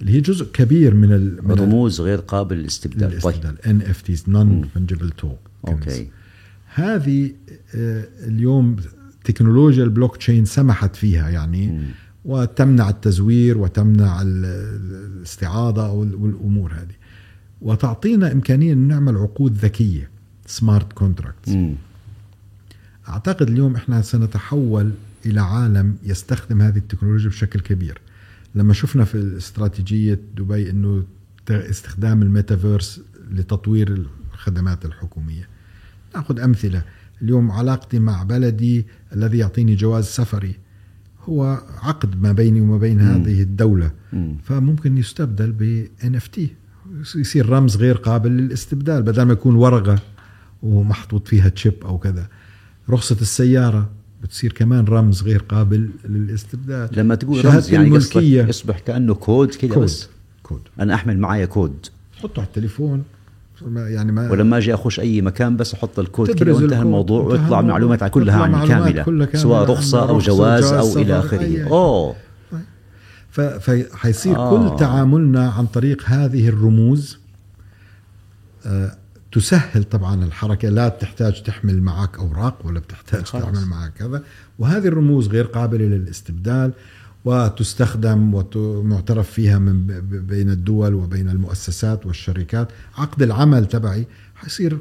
[0.00, 1.08] اللي هي جزء كبير من
[1.44, 3.20] من رموز غير قابل للاستبدال.
[3.20, 3.34] طيب.
[3.34, 3.82] الاستبدال.
[3.82, 5.68] NFTs non fungible tokens.
[5.68, 6.08] Okay.
[6.74, 7.30] هذه
[7.74, 8.76] آه، اليوم
[9.24, 11.80] تكنولوجيا البلوك تشين سمحت فيها يعني
[12.24, 14.44] وتمنع التزوير وتمنع ال-
[15.16, 16.94] الاستعاضة وال- والأمور هذه.
[17.62, 20.10] وتعطينا إمكانية إن نعمل عقود ذكية
[20.46, 21.52] smart contracts.
[23.08, 24.90] أعتقد اليوم إحنا سنتحول
[25.26, 28.00] إلى عالم يستخدم هذه التكنولوجيا بشكل كبير.
[28.54, 31.04] لما شفنا في استراتيجيه دبي إنه
[31.50, 35.48] استخدام الميتافيرس لتطوير الخدمات الحكومية.
[36.14, 36.82] نأخذ أمثلة.
[37.22, 40.54] اليوم علاقتي مع بلدي الذي يعطيني جواز سفري
[41.24, 43.04] هو عقد ما بيني وما بين مم.
[43.04, 43.90] هذه الدولة.
[44.12, 44.36] مم.
[44.44, 46.40] فممكن يستبدل ب NFT
[47.16, 49.98] يصير رمز غير قابل للاستبدال بدل ما يكون ورقة
[50.62, 52.28] ومحطوط فيها chip أو كذا.
[52.90, 53.90] رخصة السيارة.
[54.22, 58.42] بتصير كمان رمز غير قابل للاستبدال لما تقول رمز يعني الملكية.
[58.46, 60.08] يصبح كأنه كود كذا بس؟
[60.42, 61.86] كود أنا أحمل معي كود.
[62.22, 63.04] حطه على التليفون.
[63.76, 68.04] يعني ما ولما أجي أخش أي مكان بس أحط الكود كذا وانتهى الموضوع ويطلع المعلومات
[68.04, 71.68] كلها عني كاملة سواء رخصة أو جواز أو إلى آخره.
[71.68, 72.14] أوه.
[73.30, 74.70] فحيصير آه.
[74.70, 77.18] كل تعاملنا عن طريق هذه الرموز
[78.66, 78.96] آه
[79.32, 83.44] تسهل طبعا الحركة لا تحتاج تحمل معك أوراق ولا بتحتاج خلاص.
[83.44, 84.22] تعمل معك كذا.
[84.58, 86.72] وهذه الرموز غير قابلة للاستبدال
[87.24, 89.86] وتستخدم ومعترف فيها من
[90.28, 92.68] بين الدول وبين المؤسسات والشركات.
[92.96, 94.78] عقد العمل تبعي حيصير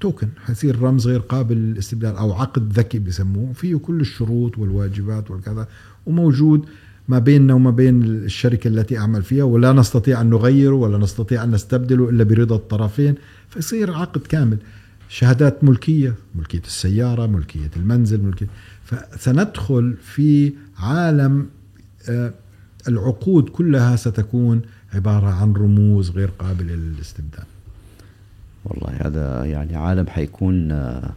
[0.00, 5.68] توكن حيصير رمز غير قابل للاستبدال أو عقد ذكي بسموه فيه كل الشروط والواجبات والكذا
[6.06, 6.66] وموجود
[7.08, 11.50] ما بيننا وما بين الشركة التي أعمل فيها ولا نستطيع أن نغيره ولا نستطيع أن
[11.50, 13.14] نستبدله إلا برضا الطرفين.
[13.52, 14.58] فيصير عقد كامل.
[15.08, 18.46] شهادات ملكية ملكية السيارة ملكية المنزل ملكية
[18.84, 21.48] فسندخل في عالم
[22.08, 22.34] آه،
[22.88, 24.62] العقود كلها ستكون
[24.94, 27.44] عبارة عن رموز غير قابلة للاستبدال.
[28.64, 31.12] والله هذا يعني عالم حيكون آه،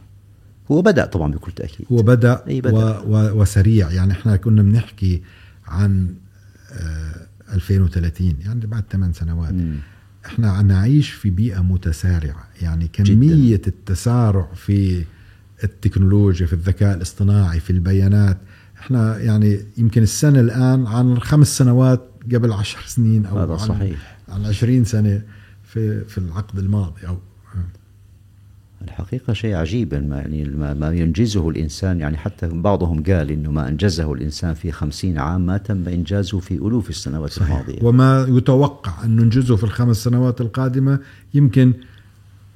[0.72, 1.86] هو بدأ طبعا بكل تأكيد.
[1.92, 2.72] هو بدأ, بدأ.
[2.72, 3.92] و و وسريع.
[3.92, 5.22] يعني إحنا كنا بنحكي
[5.68, 6.16] عن
[7.54, 9.54] 2030 آه، يعني بعد ثمان سنوات.
[9.54, 9.76] م.
[10.26, 13.68] إحنا نعيش في بيئة متسارعة يعني كمية جداً.
[13.68, 15.04] التسارع في
[15.64, 18.38] التكنولوجيا في الذكاء الاصطناعي في البيانات
[18.80, 24.46] إحنا يعني يمكن السنة الآن عن خمس سنوات قبل عشر سنين أو هذا صحيح عن
[24.46, 25.22] عشرين سنة
[25.64, 27.18] في في العقد الماضي أو
[28.88, 30.44] الحقيقة شيء عجيب يعني
[30.80, 35.58] ما ينجزه الإنسان يعني حتى بعضهم قال إنه ما أنجزه الإنسان في خمسين عام ما
[35.58, 37.52] تم إنجازه في ألوف السنوات صحيح.
[37.52, 41.00] الماضية وما يتوقع أن ننجزه في الخمس سنوات القادمة
[41.34, 41.74] يمكن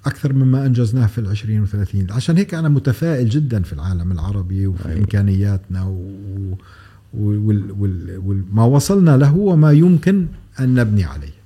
[0.06, 4.90] أكثر مما أنجزناه في العشرين وثلاثين عشان هيك أنا متفائل جدا في العالم العربي وفي
[4.90, 5.00] أيوة.
[5.00, 6.58] إمكانياتنا و...
[7.14, 10.28] وما وصلنا له وما يمكن
[10.60, 11.39] أن نبني عليه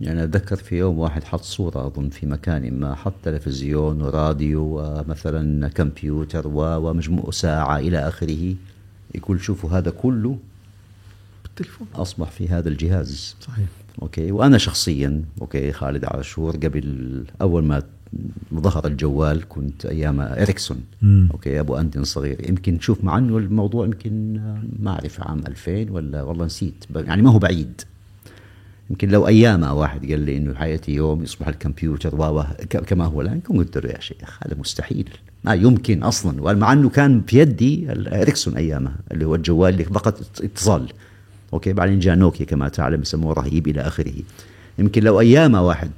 [0.00, 5.68] يعني أتذكر في يوم واحد حط صورة أظن في مكان ما حط تلفزيون وراديو ومثلا
[5.68, 8.54] كمبيوتر ومجموع ساعة إلى آخره
[9.14, 10.38] يقول شوفوا هذا كله
[11.44, 11.86] بالتليفون.
[11.94, 13.36] أصبح في هذا الجهاز.
[13.40, 13.66] صحيح.
[14.02, 17.82] OK؟ وأنا شخصيا OK خالد عاشور قبل أول ما
[18.54, 20.80] ظهر الجوال كنت أيام إريكسون.
[21.32, 22.48] OK أبو انتن صغير.
[22.48, 24.40] يمكن شوف مع إنه الموضوع يمكن
[24.78, 27.82] ما أعرف عام 2000 ولا والله نسيت يعني ما هو بعيد.
[28.90, 32.44] يمكن لو ايامها واحد قال لي إنه حياتي يوم يصبح الكمبيوتر واو
[32.86, 35.08] كما هو الآن كنت قلت له يا شيخ هذا مستحيل.
[35.44, 40.20] ما يمكن أصلا مع إنه كان في يدي الاريكسون ايامها اللي هو الجوال اللي فقط
[40.42, 40.92] اتصال.
[41.52, 44.12] أوكي؟ بعدين جاء نوكيا كما تعلم يسموه رهيب إلى آخره.
[44.78, 45.90] يمكن لو ايامها واحد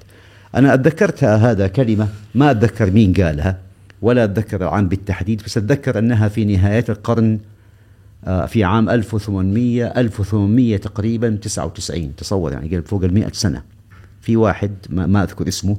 [0.55, 3.59] أنا أتذكرتها هذا كلمة ما أتذكر مين قالها
[4.03, 7.39] ولا أتذكر العام بالتحديد بس أتذكر أنها في نهاية القرن
[8.25, 13.63] في عام 1800 1800 تقريبا 99 تصور يعني قبل فوق ال 100 سنة.
[14.21, 15.77] في واحد ما, ما أذكر اسمه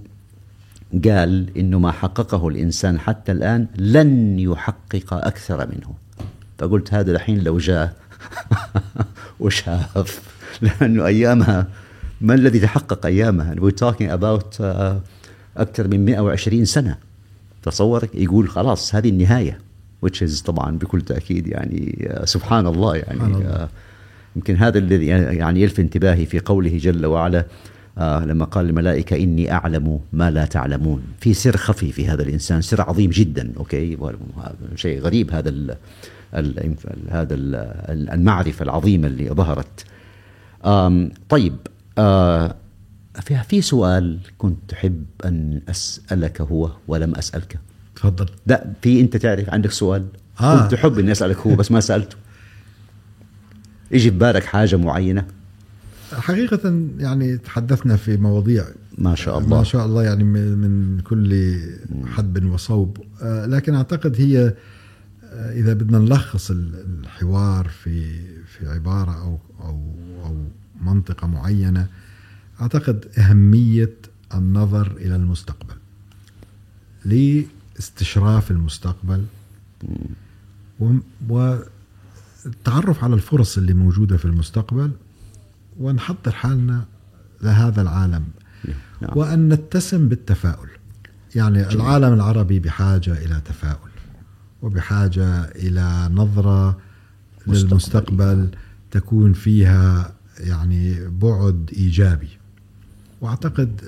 [1.05, 5.93] قال إنه ما حققه الإنسان حتى الآن لن يحقق أكثر منه.
[6.57, 7.95] فقلت هذا الحين لو جاء
[9.39, 10.21] وشاف.
[10.61, 11.67] لأنه أيامها
[12.21, 14.63] ما الذي تحقق أيامها؟ Talking about uh,
[15.57, 16.97] أكثر من 120 سنة.
[17.63, 19.59] تصور يقول خلاص هذه النهاية.
[20.04, 23.68] Which is طبعا بكل تأكيد يعني uh, سبحان الله يعني uh,
[24.36, 27.45] يمكن هذا الذي يعني يلفت انتباهي في قوله جل وعلا
[27.97, 31.04] آه لما قال الملائكة إني أعلم ما لا تعلمون.
[31.20, 33.97] في سر خفي في هذا الإنسان سر عظيم جدا أوكي؟
[34.76, 35.76] شيء غريب هذا ال
[36.34, 36.76] ال
[37.10, 39.86] هذا ال المعرفة العظيمة اللي ظهرت.
[41.30, 41.56] طيب
[41.97, 42.56] آه
[43.22, 47.60] في في سؤال كنت أحب أن أسألك هو ولم أسألك؟
[48.04, 48.26] تفضل.
[48.47, 50.06] لا في أنت تعرف عندك سؤال.
[50.41, 50.64] آه.
[50.64, 52.18] كنت أحب أني أسألك هو بس ما سألته.
[53.91, 55.26] يجي في بالك حاجة معينة؟
[56.14, 58.66] حقيقة يعني تحدثنا في مواضيع.
[58.97, 59.58] ما شاء الله.
[59.58, 61.60] ما شاء الله يعني من كل
[62.06, 62.97] حدب وصوب.
[63.22, 64.54] آه، لكن أعتقد هي
[65.24, 69.80] آه، إذا بدنا نلخص الحوار في في عبارة أو أو
[70.26, 70.36] أو
[70.82, 71.88] منطقة معينة
[72.62, 73.93] أعتقد أهمية
[74.34, 75.74] النظر إلى المستقبل.
[77.76, 79.26] لاستشراف المستقبل
[81.30, 84.91] والتعرف على الفرص اللي موجودة في المستقبل
[85.80, 86.86] ونحضر حالنا
[87.41, 88.24] لهذا العالم
[89.01, 89.17] نعم.
[89.17, 90.69] وأن نتسم بالتفاؤل
[91.36, 91.76] يعني جميل.
[91.76, 93.89] العالم العربي بحاجة إلى تفاؤل
[94.61, 96.78] وبحاجة إلى نظرة
[97.47, 97.67] مستقبل.
[97.67, 98.49] للمستقبل
[98.91, 102.30] تكون فيها يعني بعد إيجابي
[103.21, 103.82] وأعتقد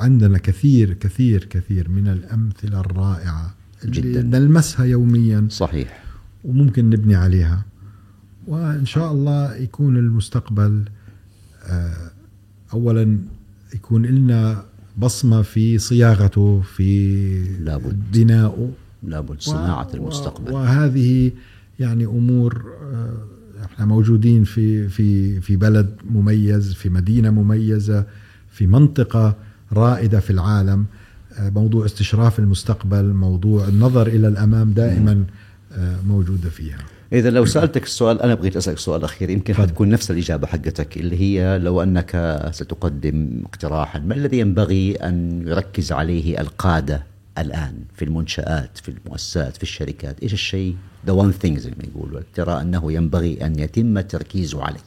[0.00, 4.22] عندنا كثير كثير كثير من الأمثلة الرائعة اللي جدا.
[4.22, 5.46] نلمسها يوميا.
[5.50, 6.04] صحيح.
[6.44, 7.64] وممكن نبني عليها.
[8.46, 10.84] وإن شاء الله يكون المستقبل
[11.64, 12.10] آه،
[12.72, 13.18] أولا
[13.74, 14.64] يكون لنا
[14.98, 18.02] بصمة في صياغته في لابد.
[18.12, 18.72] بنائه
[19.02, 19.94] لابد صناعة و...
[19.94, 20.52] المستقبل.
[20.52, 21.32] وهذه
[21.80, 28.06] يعني أمور آه، إحنا موجودين في في في بلد مميز في مدينة مميزة
[28.50, 29.36] في منطقة
[29.72, 30.86] رائدة في العالم
[31.38, 35.24] آه، موضوع استشراف المستقبل موضوع النظر إلى الأمام دائما
[36.06, 36.78] موجودة فيها.
[37.12, 41.20] إذا لو سألتك السؤال أنا بغيت أسألك سؤال أخير يمكن حتكون نفس الإجابة حقتك اللي
[41.20, 47.02] هي لو أنك ستقدم اقتراحا ما الذي ينبغي أن يركز عليه القادة
[47.38, 52.20] الآن في المنشآت في المؤسسات في الشركات؟ إيش الشيء؟ the one thing زي ما يقولوا
[52.34, 54.80] ترى أنه ينبغي أن يتم التركيز عليه.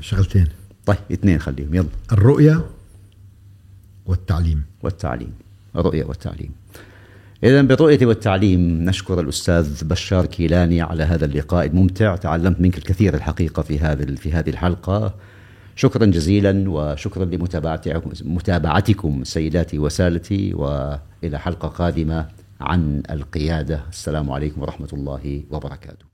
[0.00, 0.46] شغلتين.
[0.86, 1.88] طيب اثنين خليهم يلا.
[2.12, 2.64] الرؤية
[4.06, 4.64] والتعليم.
[4.82, 5.32] والتعليم
[5.76, 6.50] الرؤية والتعليم.
[7.44, 12.16] إذا بالرؤية والتعليم نشكر الأستاذ بشار كيلاني على هذا اللقاء الممتع.
[12.16, 15.14] تعلمت منك الكثير الحقيقة في هذه في هذه الحلقة.
[15.76, 17.24] شكرا جزيلا وشكرا
[18.24, 22.28] لمتابعتكم سيداتي وسالتي وإلى حلقة قادمة
[22.60, 23.80] عن القيادة.
[23.90, 26.04] السلام عليكم ورحمة الله وبركاته.